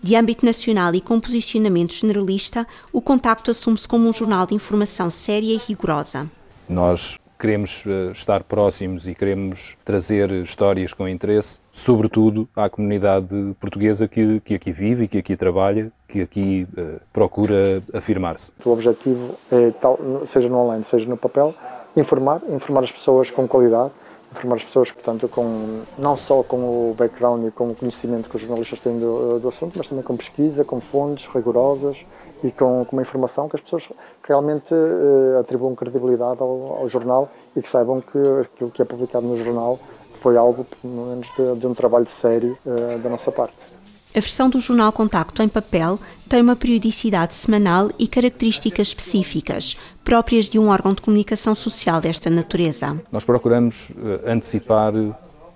De 0.02 0.16
âmbito 0.16 0.44
nacional 0.44 0.96
e 0.96 1.00
com 1.00 1.20
posicionamento 1.20 1.94
generalista, 1.94 2.66
o 2.92 3.00
Contacto 3.00 3.52
assume-se 3.52 3.86
como 3.86 4.08
um 4.08 4.12
jornal 4.12 4.44
de 4.46 4.56
informação 4.56 5.12
séria 5.12 5.54
e 5.54 5.58
rigorosa. 5.58 6.28
Nós 6.68 7.16
queremos 7.42 7.82
eh, 7.88 8.12
estar 8.12 8.44
próximos 8.44 9.08
e 9.08 9.16
queremos 9.16 9.76
trazer 9.84 10.30
histórias 10.30 10.92
com 10.92 11.08
interesse, 11.08 11.58
sobretudo 11.72 12.48
à 12.54 12.70
comunidade 12.70 13.56
portuguesa 13.58 14.06
que, 14.06 14.38
que 14.44 14.54
aqui 14.54 14.70
vive 14.70 15.04
e 15.04 15.08
que 15.08 15.18
aqui 15.18 15.36
trabalha, 15.36 15.90
que 16.06 16.20
aqui 16.20 16.68
uh, 16.78 17.00
procura 17.12 17.82
afirmar-se. 17.92 18.52
O 18.64 18.70
objetivo 18.70 19.34
é, 19.50 19.72
tal, 19.72 19.98
seja 20.24 20.48
no 20.48 20.56
online, 20.56 20.84
seja 20.84 21.08
no 21.08 21.16
papel, 21.16 21.52
informar, 21.96 22.42
informar 22.48 22.84
as 22.84 22.92
pessoas 22.92 23.28
com 23.28 23.48
qualidade, 23.48 23.90
informar 24.30 24.56
as 24.56 24.64
pessoas, 24.64 24.92
portanto, 24.92 25.26
com, 25.26 25.80
não 25.98 26.16
só 26.16 26.44
com 26.44 26.58
o 26.58 26.94
background 26.96 27.48
e 27.48 27.50
com 27.50 27.70
o 27.70 27.74
conhecimento 27.74 28.28
que 28.28 28.36
os 28.36 28.42
jornalistas 28.42 28.80
têm 28.80 29.00
do, 29.00 29.40
do 29.40 29.48
assunto, 29.48 29.76
mas 29.76 29.88
também 29.88 30.04
com 30.04 30.16
pesquisa, 30.16 30.64
com 30.64 30.80
fontes 30.80 31.26
rigorosas 31.26 31.96
e 32.42 32.50
com, 32.50 32.84
com 32.84 32.96
uma 32.96 33.02
informação 33.02 33.48
que 33.48 33.56
as 33.56 33.62
pessoas 33.62 33.88
realmente 34.26 34.74
uh, 34.74 35.38
atribuam 35.40 35.74
credibilidade 35.74 36.40
ao, 36.40 36.78
ao, 36.78 36.88
jornal 36.88 37.30
e 37.56 37.62
que 37.62 37.68
saibam 37.68 38.00
que 38.00 38.18
aquilo 38.40 38.70
que 38.70 38.82
é 38.82 38.84
publicado 38.84 39.26
no 39.26 39.42
jornal 39.42 39.78
foi 40.14 40.36
algo, 40.36 40.64
pelo 40.64 41.06
menos, 41.06 41.28
de, 41.36 41.60
de 41.60 41.66
um 41.66 41.74
trabalho 41.74 42.06
sério 42.06 42.58
uh, 42.66 42.98
da 42.98 43.08
nossa 43.08 43.30
parte. 43.30 43.56
A 44.14 44.20
versão 44.20 44.50
do 44.50 44.60
jornal 44.60 44.92
Contacto 44.92 45.42
em 45.42 45.48
papel 45.48 45.98
tem 46.28 46.42
uma 46.42 46.54
periodicidade 46.54 47.34
semanal 47.34 47.90
e 47.98 48.06
características 48.06 48.88
específicas, 48.88 49.78
próprias 50.04 50.50
de 50.50 50.58
um 50.58 50.68
órgão 50.68 50.92
de 50.92 51.00
comunicação 51.00 51.54
social 51.54 51.98
desta 52.00 52.28
natureza. 52.28 53.00
Nós 53.10 53.24
procuramos 53.24 53.90
uh, 53.90 54.20
antecipar 54.26 54.92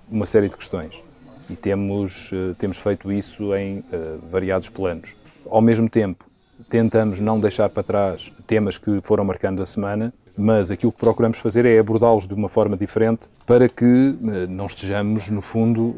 uma 0.09 0.25
série 0.25 0.47
de 0.47 0.55
questões 0.55 1.03
e 1.49 1.55
temos, 1.55 2.31
temos 2.57 2.77
feito 2.77 3.09
isso 3.09 3.55
em 3.55 3.81
variados 4.29 4.67
planos. 4.69 5.15
Ao 5.49 5.61
mesmo 5.61 5.89
tempo, 5.89 6.25
tentamos 6.69 7.19
não 7.19 7.39
deixar 7.39 7.69
para 7.69 7.83
trás 7.83 8.31
temas 8.45 8.77
que 8.77 8.99
foram 9.03 9.23
marcando 9.23 9.61
a 9.61 9.65
semana, 9.65 10.13
mas 10.37 10.69
aquilo 10.69 10.91
que 10.91 10.99
procuramos 10.99 11.39
fazer 11.39 11.65
é 11.65 11.79
abordá-los 11.79 12.27
de 12.27 12.33
uma 12.33 12.49
forma 12.49 12.77
diferente 12.77 13.27
para 13.45 13.67
que 13.67 14.15
não 14.49 14.67
estejamos, 14.67 15.29
no 15.29 15.41
fundo, 15.41 15.95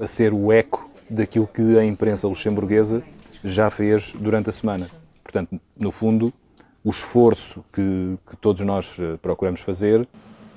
a 0.00 0.06
ser 0.06 0.32
o 0.32 0.52
eco 0.52 0.88
daquilo 1.10 1.46
que 1.46 1.76
a 1.76 1.84
imprensa 1.84 2.28
luxemburguesa 2.28 3.02
já 3.42 3.68
fez 3.68 4.12
durante 4.12 4.48
a 4.48 4.52
semana. 4.52 4.86
Portanto, 5.22 5.60
no 5.76 5.90
fundo, 5.90 6.32
o 6.84 6.90
esforço 6.90 7.64
que, 7.72 8.16
que, 8.28 8.36
todos 8.36 8.62
nós 8.62 8.96
eh, 8.98 9.16
procuramos 9.20 9.60
fazer 9.60 10.08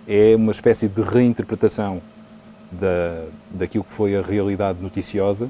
é 0.07 0.35
uma 0.35 0.51
espécie 0.51 0.87
de 0.87 1.01
reinterpretação 1.01 2.01
da, 2.71 3.25
daquilo 3.51 3.83
que 3.83 3.91
foi 3.91 4.15
a 4.15 4.21
realidade 4.21 4.81
noticiosa 4.81 5.49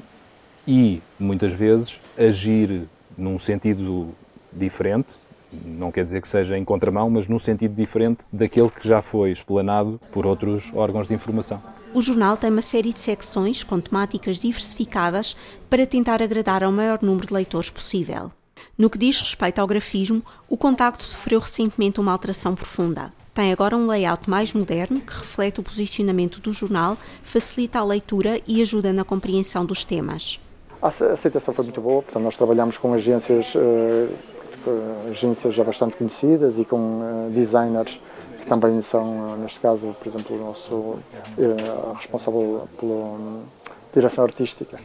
e, 0.66 1.00
muitas 1.18 1.52
vezes, 1.52 2.00
agir 2.18 2.88
num 3.16 3.38
sentido 3.38 4.08
diferente, 4.52 5.14
não 5.64 5.92
quer 5.92 6.04
dizer 6.04 6.20
que 6.20 6.28
seja 6.28 6.58
em 6.58 6.64
contramão, 6.64 7.08
mas 7.08 7.26
num 7.28 7.38
sentido 7.38 7.74
diferente 7.74 8.24
daquele 8.32 8.70
que 8.70 8.86
já 8.86 9.00
foi 9.00 9.30
explanado 9.30 10.00
por 10.10 10.26
outros 10.26 10.72
órgãos 10.74 11.06
de 11.06 11.14
informação. 11.14 11.62
O 11.92 12.02
jornal 12.02 12.36
tem 12.36 12.50
uma 12.50 12.62
série 12.62 12.92
de 12.92 13.00
secções 13.00 13.62
com 13.62 13.78
temáticas 13.80 14.38
diversificadas 14.38 15.36
para 15.70 15.86
tentar 15.86 16.20
agradar 16.22 16.64
ao 16.64 16.72
maior 16.72 16.98
número 17.00 17.28
de 17.28 17.34
leitores 17.34 17.70
possível. 17.70 18.32
No 18.76 18.90
que 18.90 18.98
diz 18.98 19.20
respeito 19.20 19.60
ao 19.60 19.66
grafismo, 19.66 20.20
o 20.48 20.56
contacto 20.56 21.04
sofreu 21.04 21.38
recentemente 21.38 22.00
uma 22.00 22.10
alteração 22.10 22.56
profunda. 22.56 23.12
Tem 23.32 23.52
agora 23.52 23.76
um 23.76 23.86
layout 23.86 24.28
mais 24.28 24.52
moderno 24.52 25.00
que 25.00 25.12
reflete 25.12 25.60
o 25.60 25.62
posicionamento 25.62 26.40
do 26.40 26.52
jornal, 26.52 26.96
facilita 27.22 27.78
a 27.78 27.84
leitura 27.84 28.40
e 28.46 28.60
ajuda 28.60 28.92
na 28.92 29.04
compreensão 29.04 29.64
dos 29.64 29.84
temas. 29.84 30.40
A 30.84 30.88
aceitação 30.88 31.54
foi 31.54 31.64
muito 31.64 31.80
boa, 31.80 32.02
portanto, 32.02 32.22
nós 32.22 32.36
trabalhamos 32.36 32.76
com 32.76 32.92
agências, 32.92 33.54
uh, 33.54 34.10
agências 35.10 35.54
já 35.54 35.64
bastante 35.64 35.96
conhecidas 35.96 36.58
e 36.58 36.64
com 36.66 36.76
uh, 36.76 37.30
designers 37.30 37.98
que 38.38 38.46
também 38.46 38.82
são, 38.82 39.34
neste 39.38 39.60
caso, 39.60 39.96
por 39.98 40.06
exemplo, 40.06 40.36
o 40.36 40.38
nosso 40.38 40.96
eh, 41.38 41.94
responsável 41.96 42.68
pela 42.78 42.92
um, 42.92 43.42
direção 43.94 44.24
artística. 44.24 44.78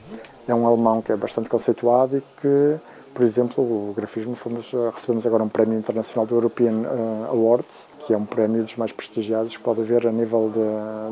É 0.48 0.56
um 0.56 0.66
alemão 0.66 1.02
que 1.02 1.12
é 1.12 1.18
bastante 1.18 1.50
conceituado 1.50 2.16
e 2.16 2.22
que, 2.40 2.78
por 3.14 3.26
exemplo, 3.26 3.62
o 3.62 3.94
grafismo, 3.94 4.34
fomos, 4.36 4.72
eh, 4.74 4.92
recebemos 4.94 5.26
agora 5.28 5.44
um 5.44 5.50
prémio 5.50 5.78
internacional 5.78 6.26
do 6.26 6.36
European 6.36 6.84
Awards, 7.28 7.86
que 8.08 8.14
é 8.14 8.18
um 8.18 8.24
prémio 8.24 8.64
dos 8.64 8.78
mais 8.78 8.94
prestigiados 8.94 9.58
que 9.58 9.62
pode 9.62 9.82
haver 9.82 10.08
a 10.08 10.12
nível 10.14 10.50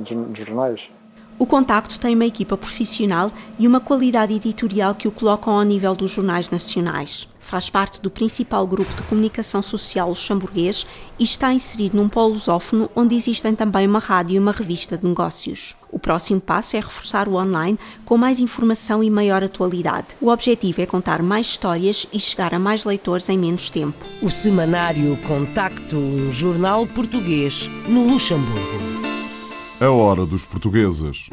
de, 0.05 0.15
de 0.31 0.45
jornais. 0.45 0.89
O 1.39 1.45
Contacto 1.45 1.99
tem 1.99 2.15
uma 2.15 2.25
equipa 2.25 2.57
profissional 2.57 3.31
e 3.59 3.67
uma 3.67 3.79
qualidade 3.79 4.33
editorial 4.33 4.95
que 4.95 5.07
o 5.07 5.11
colocam 5.11 5.53
ao 5.53 5.63
nível 5.63 5.93
dos 5.93 6.09
jornais 6.09 6.49
nacionais. 6.49 7.27
Faz 7.39 7.69
parte 7.69 8.01
do 8.01 8.09
principal 8.09 8.65
grupo 8.65 8.91
de 8.95 9.03
comunicação 9.03 9.61
social 9.61 10.09
luxemburguês 10.09 10.85
e 11.19 11.23
está 11.23 11.53
inserido 11.53 11.95
num 11.95 12.09
polo 12.09 12.33
lusófono 12.33 12.89
onde 12.95 13.15
existem 13.15 13.55
também 13.55 13.87
uma 13.87 13.99
rádio 13.99 14.35
e 14.35 14.39
uma 14.39 14.51
revista 14.51 14.97
de 14.97 15.05
negócios. 15.05 15.75
O 15.91 15.99
próximo 15.99 16.41
passo 16.41 16.75
é 16.75 16.79
reforçar 16.79 17.29
o 17.29 17.35
online 17.35 17.79
com 18.03 18.17
mais 18.17 18.39
informação 18.39 19.03
e 19.03 19.09
maior 19.09 19.43
atualidade. 19.43 20.07
O 20.19 20.29
objetivo 20.29 20.81
é 20.81 20.87
contar 20.87 21.21
mais 21.21 21.47
histórias 21.47 22.07
e 22.11 22.19
chegar 22.19 22.53
a 22.53 22.59
mais 22.59 22.83
leitores 22.83 23.29
em 23.29 23.37
menos 23.37 23.69
tempo. 23.69 24.03
O 24.23 24.31
semanário 24.31 25.15
Contacto, 25.21 25.97
um 25.97 26.31
jornal 26.31 26.87
português 26.87 27.69
no 27.87 28.09
Luxemburgo. 28.09 28.97
A 29.79 29.91
hora 29.91 30.25
dos 30.25 30.43
portugueses. 30.43 31.29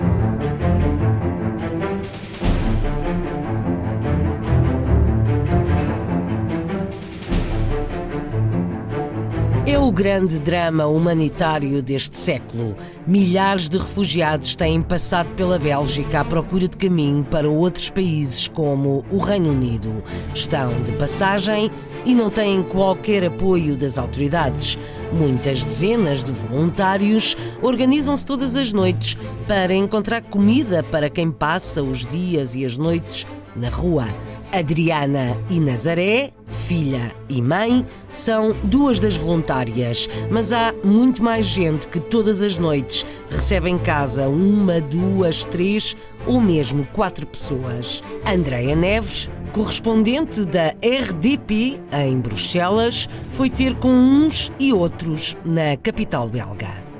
É 9.66 9.78
o 9.78 9.90
grande 9.90 10.38
drama 10.38 10.84
humanitário 10.84 11.82
deste 11.82 12.18
século. 12.18 12.76
Milhares 13.06 13.66
de 13.66 13.78
refugiados 13.78 14.54
têm 14.54 14.82
passado 14.82 15.32
pela 15.32 15.58
Bélgica 15.58 16.20
à 16.20 16.24
procura 16.24 16.68
de 16.68 16.76
caminho 16.76 17.24
para 17.24 17.48
outros 17.48 17.88
países, 17.88 18.46
como 18.46 19.06
o 19.10 19.16
Reino 19.16 19.52
Unido. 19.52 20.04
Estão 20.34 20.70
de 20.82 20.92
passagem 20.92 21.70
e 22.04 22.14
não 22.14 22.30
têm 22.30 22.62
qualquer 22.62 23.24
apoio 23.24 23.76
das 23.76 23.98
autoridades. 23.98 24.78
Muitas 25.12 25.64
dezenas 25.64 26.24
de 26.24 26.32
voluntários 26.32 27.36
organizam-se 27.62 28.26
todas 28.26 28.56
as 28.56 28.72
noites 28.72 29.16
para 29.46 29.74
encontrar 29.74 30.22
comida 30.22 30.82
para 30.82 31.08
quem 31.08 31.30
passa 31.30 31.82
os 31.82 32.06
dias 32.06 32.54
e 32.54 32.64
as 32.64 32.76
noites 32.76 33.26
na 33.56 33.68
rua. 33.68 34.06
Adriana 34.52 35.36
e 35.50 35.58
Nazaré, 35.58 36.30
filha 36.46 37.12
e 37.28 37.42
mãe, 37.42 37.84
são 38.12 38.54
duas 38.62 39.00
das 39.00 39.16
voluntárias, 39.16 40.08
mas 40.30 40.52
há 40.52 40.72
muito 40.84 41.24
mais 41.24 41.44
gente 41.44 41.88
que 41.88 41.98
todas 41.98 42.40
as 42.40 42.56
noites 42.56 43.04
recebe 43.28 43.68
em 43.68 43.78
casa 43.78 44.28
uma, 44.28 44.80
duas, 44.80 45.44
três 45.44 45.96
ou 46.24 46.40
mesmo 46.40 46.86
quatro 46.92 47.26
pessoas. 47.26 48.00
Andreia 48.24 48.76
Neves, 48.76 49.28
correspondente 49.54 50.44
da 50.44 50.74
RDP 50.82 51.80
em 51.92 52.18
Bruxelas, 52.18 53.08
foi 53.30 53.48
ter 53.48 53.72
com 53.76 53.88
uns 53.88 54.50
e 54.58 54.72
outros 54.72 55.36
na 55.44 55.76
capital 55.76 56.28
belga. 56.28 56.93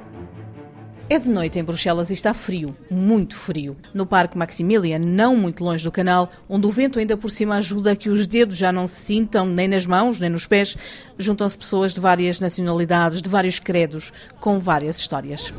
É 1.10 1.18
de 1.18 1.28
noite 1.28 1.58
em 1.58 1.62
Bruxelas 1.62 2.08
e 2.08 2.14
está 2.14 2.32
frio, 2.32 2.74
muito 2.90 3.36
frio. 3.36 3.76
No 3.92 4.06
Parque 4.06 4.38
Maximilian, 4.38 4.98
não 4.98 5.36
muito 5.36 5.62
longe 5.62 5.84
do 5.84 5.92
canal, 5.92 6.30
onde 6.48 6.66
o 6.66 6.70
vento 6.70 6.98
ainda 6.98 7.14
por 7.14 7.30
cima 7.30 7.56
ajuda 7.56 7.92
a 7.92 7.96
que 7.96 8.08
os 8.08 8.26
dedos 8.26 8.56
já 8.56 8.72
não 8.72 8.86
se 8.86 9.02
sintam 9.02 9.44
nem 9.44 9.68
nas 9.68 9.84
mãos, 9.86 10.18
nem 10.18 10.30
nos 10.30 10.46
pés, 10.46 10.78
juntam-se 11.18 11.58
pessoas 11.58 11.92
de 11.92 12.00
várias 12.00 12.40
nacionalidades, 12.40 13.20
de 13.20 13.28
vários 13.28 13.58
credos, 13.58 14.14
com 14.40 14.58
várias 14.58 14.98
histórias. 14.98 15.52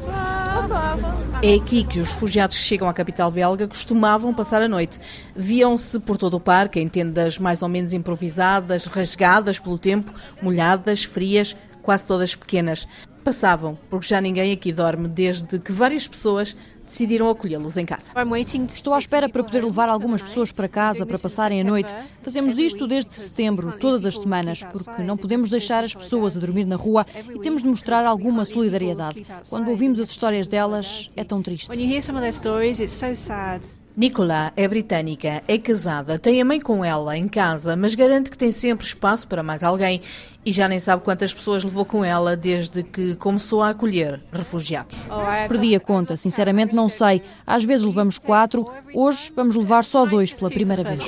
É 1.44 1.54
aqui 1.54 1.84
que 1.84 2.00
os 2.00 2.10
refugiados 2.10 2.58
que 2.58 2.64
chegam 2.64 2.90
à 2.90 2.94
capital 2.94 3.30
belga 3.30 3.68
costumavam 3.68 4.34
passar 4.34 4.64
a 4.64 4.68
noite. 4.68 5.00
Viam-se 5.36 6.00
por 6.00 6.18
todo 6.18 6.38
o 6.38 6.40
parque, 6.40 6.80
em 6.80 6.90
tendas 6.90 7.38
mais 7.38 7.62
ou 7.62 7.70
menos 7.70 7.94
improvisadas, 7.94 8.88
rasgadas 8.88 9.60
pelo 9.60 9.78
tempo, 9.78 10.12
molhadas, 10.42 11.04
frias, 11.04 11.56
quase 11.84 12.08
todas 12.08 12.34
pequenas 12.34 12.88
passavam, 13.26 13.78
porque 13.90 14.08
já 14.08 14.22
ninguém 14.22 14.54
aqui 14.54 14.72
dorme 14.72 15.08
desde 15.08 15.58
que 15.58 15.72
várias 15.72 16.08
pessoas 16.08 16.56
decidiram 16.88 17.28
acolhê-los 17.28 17.76
em 17.78 17.86
casa. 17.86 18.12
Estou 18.76 18.94
à 18.94 19.00
espera 19.00 19.28
para 19.28 19.44
poder 19.44 19.64
levar 19.64 19.90
algumas 19.90 20.22
pessoas 20.22 20.52
para 20.52 20.68
casa 20.68 21.04
para 21.06 21.18
passarem 21.18 21.60
a 21.60 21.64
noite. 21.64 21.92
Fazemos 22.22 22.60
isto 22.60 22.86
desde 22.86 23.12
setembro, 23.16 23.74
todas 23.80 24.06
as 24.06 24.20
semanas, 24.20 24.64
porque 24.64 25.02
não 25.02 25.18
podemos 25.18 25.50
deixar 25.50 25.84
as 25.84 25.96
pessoas 25.96 26.38
a 26.38 26.40
dormir 26.40 26.66
na 26.66 26.76
rua 26.76 27.04
e 27.34 27.40
temos 27.40 27.64
de 27.64 27.68
mostrar 27.68 28.06
alguma 28.06 28.46
solidariedade. 28.46 29.26
Quando 29.50 29.70
ouvimos 29.70 30.00
as 30.00 30.10
histórias 30.12 30.46
delas, 30.46 31.10
é 31.16 31.24
tão 31.24 31.42
triste. 31.42 31.68
Nicola 33.98 34.52
é 34.58 34.68
britânica, 34.68 35.42
é 35.48 35.58
casada, 35.58 36.20
tem 36.20 36.42
a 36.42 36.46
mãe 36.46 36.60
com 36.60 36.84
ela 36.84 37.18
em 37.18 37.30
casa, 37.30 37.78
mas 37.78 37.96
garante 37.96 38.30
que 38.30 38.38
tem 38.38 38.52
sempre 38.52 38.86
espaço 38.86 39.26
para 39.26 39.42
mais 39.42 39.64
alguém 39.64 40.02
e 40.46 40.52
já 40.52 40.68
nem 40.68 40.82
sabe 40.82 41.02
quantas 41.02 41.34
pessoas 41.34 41.64
levou 41.64 41.86
com 41.86 42.04
ela 42.04 42.36
desde 42.36 42.84
que 42.84 43.16
começou 43.16 43.64
a 43.64 43.70
acolher 43.70 44.22
refugiados. 44.34 44.98
Perdi 45.48 45.76
a 45.76 45.80
conta, 45.80 46.18
sinceramente 46.18 46.76
não 46.76 46.90
sei. 46.90 47.22
Às 47.48 47.64
vezes 47.64 47.86
levamos 47.86 48.18
quatro, 48.18 48.70
hoje 48.94 49.32
vamos 49.34 49.56
levar 49.56 49.86
só 49.86 50.06
dois 50.06 50.34
pela 50.34 50.52
primeira 50.52 50.84
vez. 50.84 51.02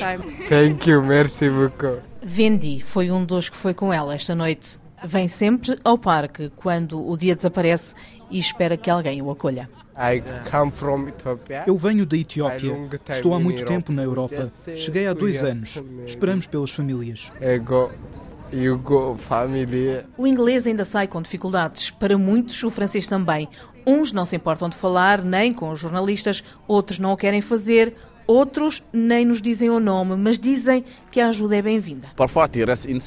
Thank 0.48 0.90
you, 0.90 1.04
merci 1.04 1.50
beaucoup. 1.50 2.00
Vendi 2.24 2.80
foi 2.80 3.12
um 3.12 3.26
dos 3.26 3.50
que 3.50 3.58
foi 3.58 3.74
com 3.74 3.92
ela 3.92 4.16
esta 4.16 4.34
noite. 4.34 4.80
Vem 5.04 5.28
sempre 5.28 5.78
ao 5.84 5.98
parque 5.98 6.50
quando 6.56 7.06
o 7.06 7.18
dia 7.18 7.36
desaparece 7.36 7.94
e 8.32 8.40
espera 8.40 8.78
que 8.78 8.90
alguém 8.90 9.22
o 9.22 9.30
acolha. 9.30 9.70
Eu 11.66 11.76
venho 11.76 12.06
da 12.06 12.16
Etiópia. 12.16 12.74
Estou 13.10 13.34
há 13.34 13.40
muito 13.40 13.66
tempo 13.66 13.92
na 13.92 14.04
Europa. 14.04 14.50
Cheguei 14.76 15.08
há 15.08 15.14
dois 15.14 15.44
anos. 15.44 15.82
Esperamos 16.06 16.48
pelas 16.48 16.72
famílias. 16.72 17.32
O 20.18 20.26
inglês 20.26 20.68
ainda 20.68 20.86
sai 20.86 21.08
com 21.08 21.22
dificuldades. 21.22 21.90
Para 21.90 22.18
muitos, 22.18 22.64
o 22.64 22.70
francês 22.70 23.08
também. 23.08 23.50
Uns 23.86 24.12
não 24.12 24.26
se 24.26 24.36
importam 24.36 24.70
de 24.70 24.76
falar 24.76 25.24
nem 25.24 25.54
com 25.54 25.72
os 25.72 25.80
jornalistas, 25.80 26.44
outros 26.68 27.00
não 27.00 27.14
o 27.14 27.18
querem 27.18 27.42
fazer, 27.42 27.96
Outros 28.28 28.84
nem 28.92 29.26
nos 29.26 29.42
dizem 29.42 29.70
o 29.70 29.80
nome, 29.80 30.18
mas 30.18 30.38
dizem 30.38 30.84
que 31.10 31.22
a 31.22 31.30
ajuda 31.30 31.56
é 31.56 31.62
bem-vinda. 31.62 32.10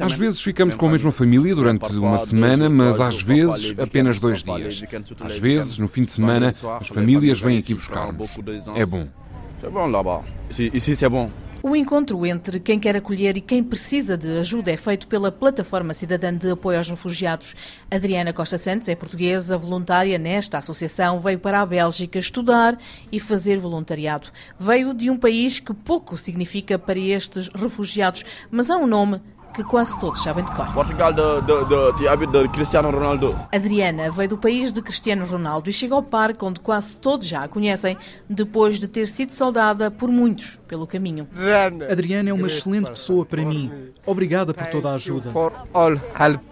Às 0.01 0.19
vezes 0.19 0.41
ficamos 0.43 0.77
com 0.77 0.87
a 0.87 0.91
mesma 0.91 1.13
família 1.13 1.55
durante 1.55 1.93
uma 1.93 2.17
semana, 2.19 2.71
mas 2.71 2.99
às 3.01 3.21
vezes 3.23 3.75
apenas 3.79 4.19
dois 4.19 4.43
dias. 4.43 4.83
Às 5.21 5.39
vezes, 5.39 5.79
no 5.79 5.89
fim 5.89 6.05
de 6.05 6.11
semana, 6.11 6.55
as 6.81 6.89
famílias 6.89 7.41
vêm 7.41 7.59
aqui 7.59 7.75
buscar-nos. 7.75 8.39
É 8.75 8.87
bom. 8.87 9.07
Isso 10.51 11.05
é 11.05 11.09
bom. 11.09 11.31
O 11.63 11.77
encontro 11.77 12.25
entre 12.25 12.59
quem 12.59 12.81
quer 12.81 12.97
acolher 12.97 13.37
e 13.37 13.41
quem 13.43 13.63
precisa 13.63 14.17
de 14.17 14.39
ajuda 14.39 14.71
é 14.71 14.79
feito 14.79 15.07
pela 15.07 15.31
Plataforma 15.31 15.93
Cidadã 15.93 16.35
de 16.35 16.51
Apoio 16.51 16.79
aos 16.79 16.89
Refugiados. 16.89 17.55
Adriana 17.91 18.33
Costa 18.33 18.57
Santos 18.57 18.89
é 18.89 18.95
portuguesa, 18.95 19.59
voluntária 19.59 20.19
nesta 20.19 20.57
associação, 20.57 21.19
veio 21.19 21.39
para 21.39 21.61
a 21.61 21.67
Bélgica 21.67 22.19
estudar 22.19 22.79
e 23.13 23.21
fazer 23.21 23.59
voluntariado. 23.59 24.29
Veio 24.59 24.95
de 24.95 25.11
um 25.11 25.19
país 25.19 25.61
que 25.61 25.75
pouco 25.75 26.17
significa 26.17 26.79
para 26.79 26.99
estes 26.99 27.51
refugiados, 27.55 28.25
mas 28.51 28.71
há 28.71 28.79
um 28.79 28.87
nome 28.87 29.21
que 29.55 29.65
quase 29.65 29.99
todos 29.99 30.23
sabem 30.23 30.45
de 30.45 30.53
cor. 30.53 30.73
Portugal 30.73 31.13
de, 31.13 31.23
de, 31.43 32.27
de, 32.27 32.27
de, 32.27 32.49
Cristiano 32.49 32.91
Ronaldo. 32.91 33.39
Adriana 33.53 34.11
veio 34.11 34.29
do 34.29 34.39
país 34.39 34.73
de 34.73 34.81
Cristiano 34.81 35.27
Ronaldo 35.27 35.69
e 35.69 35.73
chega 35.73 35.95
ao 35.95 36.03
parque 36.03 36.45
onde 36.45 36.61
quase 36.61 36.97
todos 36.97 37.27
já 37.27 37.45
a 37.45 37.49
conhecem, 37.49 37.97
depois 38.29 38.79
de 38.79 38.87
ter 38.87 39.07
sido 39.07 39.33
saudada 39.33 39.91
por 39.91 40.11
muitos 40.11 40.59
pelo 40.69 40.87
caminho. 40.87 41.27
Adriana 41.91 42.31
é 42.31 42.33
uma 42.33 42.47
excelente 42.47 42.91
pessoa 42.91 43.25
para 43.25 43.45
mim. 43.45 43.71
Obrigada 44.07 44.55
por 44.55 44.67
toda 44.67 44.91
a 44.91 44.95
ajuda. 44.95 45.31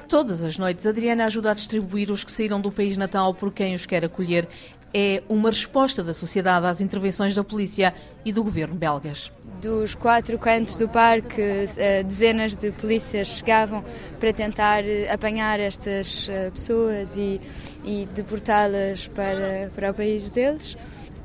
Todas 0.08 0.42
as 0.42 0.58
noites, 0.58 0.86
Adriana 0.86 1.26
ajuda 1.26 1.50
a 1.52 1.54
distribuir 1.54 2.10
os 2.10 2.24
que 2.24 2.32
saíram 2.32 2.60
do 2.60 2.70
país 2.70 2.96
natal 2.96 3.34
por 3.34 3.52
quem 3.52 3.74
os 3.74 3.86
quer 3.86 4.04
acolher. 4.04 4.48
É 4.92 5.22
uma 5.28 5.50
resposta 5.50 6.02
da 6.02 6.14
sociedade 6.14 6.66
às 6.66 6.80
intervenções 6.80 7.34
da 7.34 7.44
polícia 7.44 7.94
e 8.24 8.32
do 8.32 8.42
governo 8.42 8.74
belgas 8.74 9.30
dos 9.60 9.94
quatro 9.94 10.38
cantos 10.38 10.76
do 10.76 10.88
parque, 10.88 11.40
eh, 11.76 12.02
dezenas 12.02 12.56
de 12.56 12.70
polícias 12.70 13.28
chegavam 13.28 13.84
para 14.18 14.32
tentar 14.32 14.84
eh, 14.84 15.10
apanhar 15.10 15.58
estas 15.60 16.28
eh, 16.28 16.50
pessoas 16.50 17.16
e, 17.16 17.40
e 17.84 18.06
deportá-las 18.14 19.08
para, 19.08 19.70
para 19.74 19.90
o 19.90 19.94
país 19.94 20.30
deles. 20.30 20.76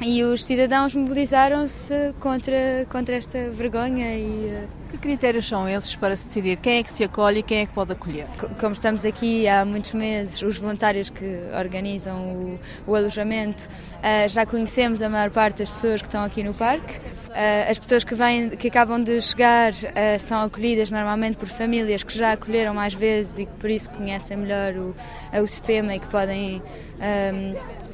E 0.01 0.23
os 0.23 0.43
cidadãos 0.43 0.93
mobilizaram-se 0.93 2.13
contra, 2.19 2.85
contra 2.89 3.15
esta 3.15 3.49
vergonha 3.51 4.15
e 4.15 4.67
que 4.93 4.97
critérios 4.99 5.47
são 5.47 5.67
esses 5.67 5.95
para 5.95 6.15
se 6.15 6.27
decidir 6.27 6.57
quem 6.57 6.77
é 6.77 6.83
que 6.83 6.91
se 6.91 7.03
acolhe 7.03 7.39
e 7.39 7.43
quem 7.43 7.59
é 7.59 7.65
que 7.65 7.73
pode 7.73 7.91
acolher? 7.93 8.27
Como 8.59 8.73
estamos 8.73 9.03
aqui 9.05 9.47
há 9.47 9.65
muitos 9.65 9.93
meses, 9.93 10.41
os 10.43 10.57
voluntários 10.59 11.09
que 11.09 11.39
organizam 11.57 12.15
o, 12.15 12.59
o 12.85 12.95
alojamento 12.95 13.67
uh, 13.67 14.29
já 14.29 14.45
conhecemos 14.45 15.01
a 15.01 15.09
maior 15.09 15.31
parte 15.31 15.59
das 15.59 15.69
pessoas 15.69 16.01
que 16.01 16.07
estão 16.07 16.23
aqui 16.23 16.43
no 16.43 16.53
parque. 16.53 16.95
Uh, 17.29 17.71
as 17.71 17.79
pessoas 17.79 18.03
que, 18.03 18.13
vêm, 18.13 18.51
que 18.51 18.67
acabam 18.67 19.01
de 19.01 19.19
chegar 19.19 19.73
são 20.19 20.43
acolhidas 20.43 20.91
normalmente 20.91 21.37
por 21.37 21.47
famílias 21.47 22.03
que 22.03 22.15
já 22.15 22.33
acolheram 22.33 22.73
mais 22.73 22.93
vezes 22.93 23.39
e 23.39 23.45
que 23.45 23.51
por 23.53 23.71
isso 23.71 23.89
conhecem 23.89 24.37
melhor 24.37 24.75
o, 24.75 24.95
o 25.41 25.47
sistema 25.47 25.95
e 25.95 25.99
que 25.99 26.07
podem 26.07 26.61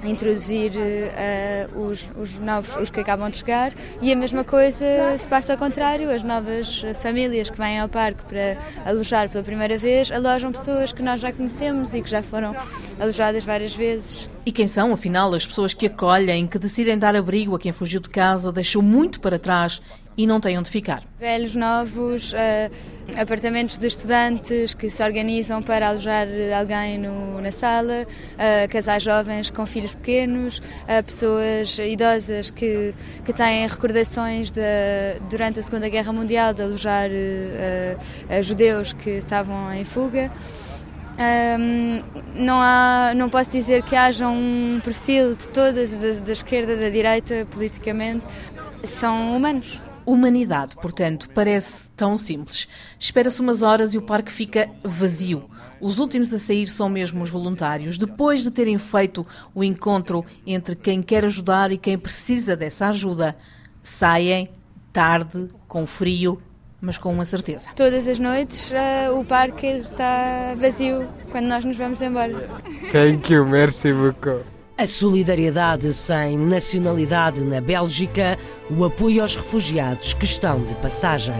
um, 0.03 0.07
introduzir 0.07 0.71
uh, 0.71 1.79
os, 1.79 2.07
os, 2.19 2.39
novos, 2.39 2.75
os 2.77 2.89
que 2.89 2.99
acabam 2.99 3.29
de 3.29 3.37
chegar. 3.37 3.73
E 4.01 4.11
a 4.11 4.15
mesma 4.15 4.43
coisa 4.43 4.85
se 5.17 5.27
passa 5.27 5.53
ao 5.53 5.57
contrário, 5.57 6.09
as 6.09 6.23
novas 6.23 6.83
famílias 7.01 7.49
que 7.49 7.57
vêm 7.57 7.79
ao 7.79 7.89
parque 7.89 8.23
para 8.23 8.57
alojar 8.85 9.29
pela 9.29 9.43
primeira 9.43 9.77
vez 9.77 10.11
alojam 10.11 10.51
pessoas 10.51 10.91
que 10.91 11.01
nós 11.01 11.19
já 11.19 11.31
conhecemos 11.31 11.93
e 11.93 12.01
que 12.01 12.09
já 12.09 12.21
foram 12.21 12.55
alojadas 12.99 13.43
várias 13.43 13.75
vezes. 13.75 14.29
E 14.45 14.51
quem 14.51 14.67
são, 14.67 14.91
afinal, 14.91 15.33
as 15.33 15.45
pessoas 15.45 15.73
que 15.73 15.85
acolhem, 15.85 16.47
que 16.47 16.57
decidem 16.57 16.97
dar 16.97 17.15
abrigo 17.15 17.55
a 17.55 17.59
quem 17.59 17.71
fugiu 17.71 17.99
de 17.99 18.09
casa, 18.09 18.51
deixou 18.51 18.81
muito 18.81 19.19
para 19.19 19.37
trás 19.37 19.81
e 20.19 20.27
não 20.27 20.41
têm 20.41 20.59
onde 20.59 20.69
ficar. 20.69 21.01
Velhos, 21.17 21.55
novos, 21.55 22.33
uh, 22.33 23.15
apartamentos 23.17 23.77
de 23.77 23.87
estudantes 23.87 24.73
que 24.73 24.89
se 24.89 25.01
organizam 25.01 25.63
para 25.63 25.87
alojar 25.87 26.27
alguém 26.59 26.97
no, 26.97 27.39
na 27.39 27.53
sala, 27.53 28.03
uh, 28.03 28.69
casais 28.69 29.01
jovens 29.01 29.49
com 29.49 29.65
filhos 29.65 29.93
pequenos, 29.93 30.61
pessoas 31.05 31.79
idosas 31.79 32.49
que, 32.49 32.93
que 33.23 33.31
têm 33.31 33.65
recordações 33.65 34.51
de, 34.51 34.61
durante 35.29 35.61
a 35.61 35.63
Segunda 35.63 35.87
Guerra 35.87 36.11
Mundial 36.11 36.53
de 36.53 36.63
alojar 36.63 37.09
judeus 38.41 38.91
que 38.91 39.11
estavam 39.11 39.73
em 39.73 39.85
fuga. 39.85 40.29
Um, 41.19 42.01
não, 42.35 42.59
há, 42.61 43.13
não 43.15 43.29
posso 43.29 43.51
dizer 43.51 43.83
que 43.83 43.95
haja 43.95 44.27
um 44.27 44.81
perfil 44.83 45.35
de 45.35 45.47
todas, 45.47 46.01
da, 46.01 46.25
da 46.25 46.31
esquerda, 46.31 46.75
da 46.75 46.89
direita, 46.89 47.47
politicamente. 47.51 48.25
São 48.83 49.35
humanos. 49.35 49.79
Humanidade, 50.09 50.75
portanto, 50.75 51.29
parece 51.35 51.87
tão 51.95 52.17
simples. 52.17 52.67
Espera-se 52.97 53.39
umas 53.39 53.61
horas 53.61 53.93
e 53.93 53.97
o 53.97 54.01
parque 54.01 54.31
fica 54.31 54.67
vazio. 54.83 55.47
Os 55.79 55.99
últimos 55.99 56.33
a 56.33 56.39
sair 56.39 56.67
são 56.67 56.89
mesmo 56.89 57.21
os 57.21 57.29
voluntários, 57.29 57.95
depois 57.95 58.41
de 58.41 58.49
terem 58.49 58.77
feito 58.79 59.25
o 59.53 59.63
encontro 59.63 60.25
entre 60.47 60.75
quem 60.75 61.01
quer 61.01 61.25
ajudar 61.25 61.71
e 61.71 61.77
quem 61.77 61.97
precisa 61.97 62.55
dessa 62.57 62.87
ajuda. 62.87 63.35
Saem 63.83 64.49
tarde, 64.91 65.47
com 65.67 65.85
frio, 65.85 66.41
mas 66.81 66.97
com 66.97 67.13
uma 67.13 67.23
certeza. 67.23 67.69
Todas 67.75 68.07
as 68.07 68.17
noites 68.17 68.71
uh, 68.71 69.17
o 69.17 69.23
parque 69.23 69.67
está 69.67 70.55
vazio 70.57 71.07
quando 71.31 71.45
nós 71.45 71.63
nos 71.63 71.77
vamos 71.77 72.01
embora. 72.01 72.49
Thank 72.91 73.31
you, 73.31 73.45
merci 73.45 73.93
beaucoup. 73.93 74.58
A 74.79 74.87
solidariedade 74.87 75.91
sem 75.91 76.37
nacionalidade 76.37 77.43
na 77.43 77.59
Bélgica, 77.59 78.39
o 78.71 78.85
apoio 78.85 79.21
aos 79.21 79.35
refugiados 79.35 80.13
que 80.13 80.23
estão 80.23 80.63
de 80.63 80.73
passagem. 80.75 81.35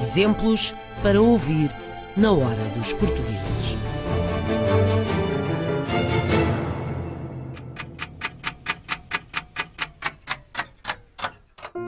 Exemplos 0.00 0.72
para 1.02 1.20
ouvir 1.20 1.68
na 2.16 2.30
hora 2.30 2.62
dos 2.76 2.94
portugueses. 2.94 3.76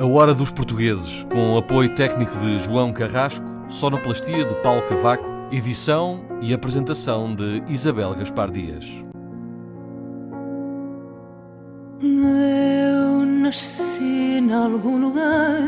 A 0.00 0.04
Hora 0.04 0.34
dos 0.34 0.50
Portugueses, 0.50 1.24
com 1.30 1.56
apoio 1.56 1.94
técnico 1.94 2.36
de 2.38 2.58
João 2.58 2.92
Carrasco, 2.92 3.46
sonoplastia 3.68 4.44
de 4.44 4.54
Paulo 4.62 4.82
Cavaco, 4.82 5.24
edição 5.52 6.24
e 6.40 6.52
apresentação 6.52 7.36
de 7.36 7.62
Isabel 7.68 8.16
Gaspar 8.16 8.50
Dias. 8.50 9.07
Nasci 13.48 14.38
em 14.38 14.52
algum 14.52 14.98
lugar 14.98 15.62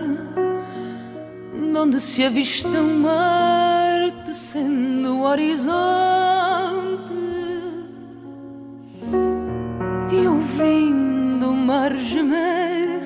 onde 1.83 1.99
se 1.99 2.23
avista 2.23 2.69
um 2.69 3.01
mar 3.01 4.11
descendo 4.27 5.17
o 5.17 5.23
horizonte. 5.23 5.71
E 10.13 10.27
ouvindo 10.27 11.53
o 11.53 11.57
mar 11.57 11.95
gemer, 11.97 13.01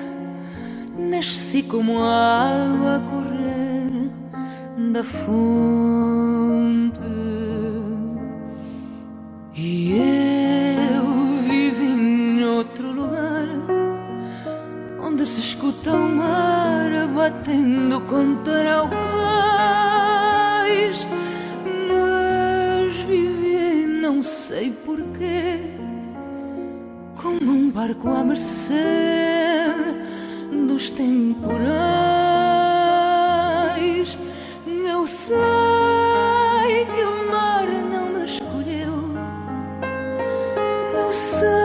nasci 0.97 1.63
como 1.63 2.03
a 2.03 2.65
água 2.65 2.95
a 2.97 2.99
correr 3.09 4.11
da 4.91 5.05
fonte. 5.05 5.95
E 9.55 9.91
eu 9.93 10.34
escuta 15.65 15.91
o 15.93 16.09
mar 16.09 16.91
batendo 17.15 17.99
contra 18.01 18.83
o 18.83 18.89
cais, 18.89 20.27
mas 21.87 22.95
vivi 23.07 23.87
não 23.87 24.21
sei 24.21 24.69
porquê, 24.85 25.59
como 27.19 27.51
um 27.51 27.71
barco 27.71 28.09
à 28.09 28.23
mercê 28.23 29.73
dos 30.67 30.91
temporais. 30.91 31.65
Eu 34.87 35.07
sei 35.07 36.85
que 36.93 37.03
o 37.03 37.31
mar 37.31 37.65
não 37.67 38.09
me 38.09 38.25
escolheu, 38.25 39.15
eu 40.93 41.11
sei 41.11 41.64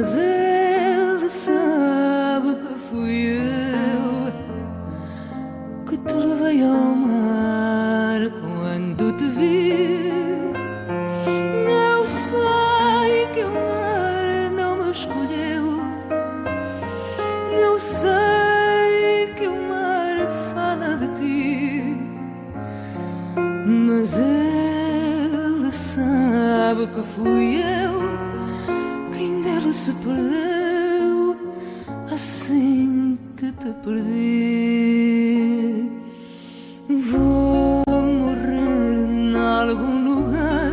mas 0.00 0.16
ele 0.16 1.28
sabe 1.28 2.54
que 2.54 2.74
fui 2.88 3.36
eu 3.36 4.32
que 5.86 5.96
te 5.98 6.14
levei 6.14 6.62
ao 6.62 6.96
mar 6.96 8.20
quando 8.40 9.12
te 9.18 9.24
vi. 9.24 10.52
Eu 11.68 12.06
sei 12.06 13.26
que 13.34 13.44
o 13.44 13.52
mar 13.52 14.50
não 14.56 14.82
me 14.82 14.90
escolheu, 14.90 15.82
eu 17.52 17.78
sei 17.78 19.34
que 19.36 19.46
o 19.48 19.56
mar 19.68 20.16
fala 20.54 20.96
de 20.96 21.08
ti, 21.08 21.98
mas 23.66 24.18
ele 24.18 25.70
sabe 25.70 26.86
que 26.86 27.02
fui 27.02 27.56
eu 27.56 27.69
se 29.80 29.92
perdeu 29.92 31.36
assim 32.12 33.18
que 33.34 33.50
te 33.52 33.72
perdi. 33.82 35.00
Vou 37.10 37.82
morrer 37.88 39.08
em 39.08 39.34
algum 39.34 40.04
lugar 40.04 40.72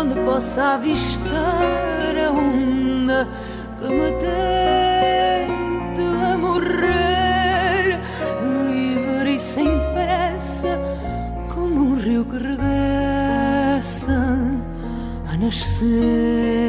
onde 0.00 0.16
possa 0.24 0.74
avistar 0.74 2.16
a 2.26 2.32
onda 2.32 3.28
que 3.78 3.88
me 3.88 4.10
tente 4.24 6.02
a 6.28 6.36
morrer, 6.36 8.00
livre 8.66 9.36
e 9.36 9.38
sem 9.38 9.70
pressa, 9.94 10.76
como 11.54 11.82
um 11.82 11.94
rio 11.94 12.24
que 12.24 12.36
regressa 12.36 14.18
a 15.32 15.36
nascer. 15.36 16.63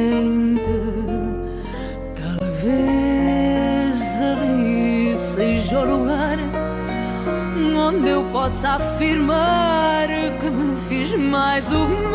posso 8.45 8.67
afirmar 8.67 10.07
que 10.39 10.49
me 10.51 10.79
fiz 10.87 11.15
mais 11.15 11.67
uma. 11.71 12.14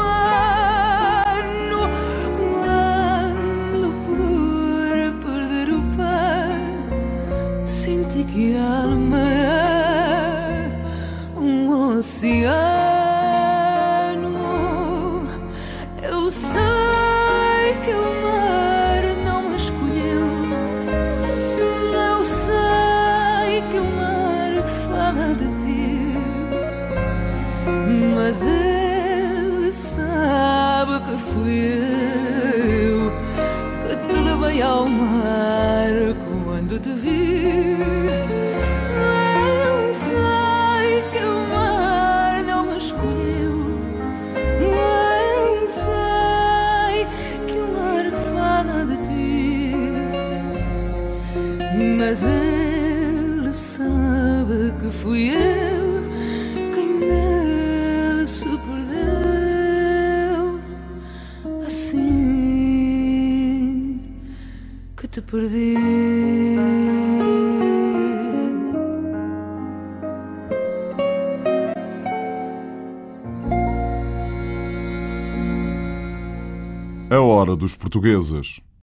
dos 77.61 77.77
portugueses. 77.77 78.61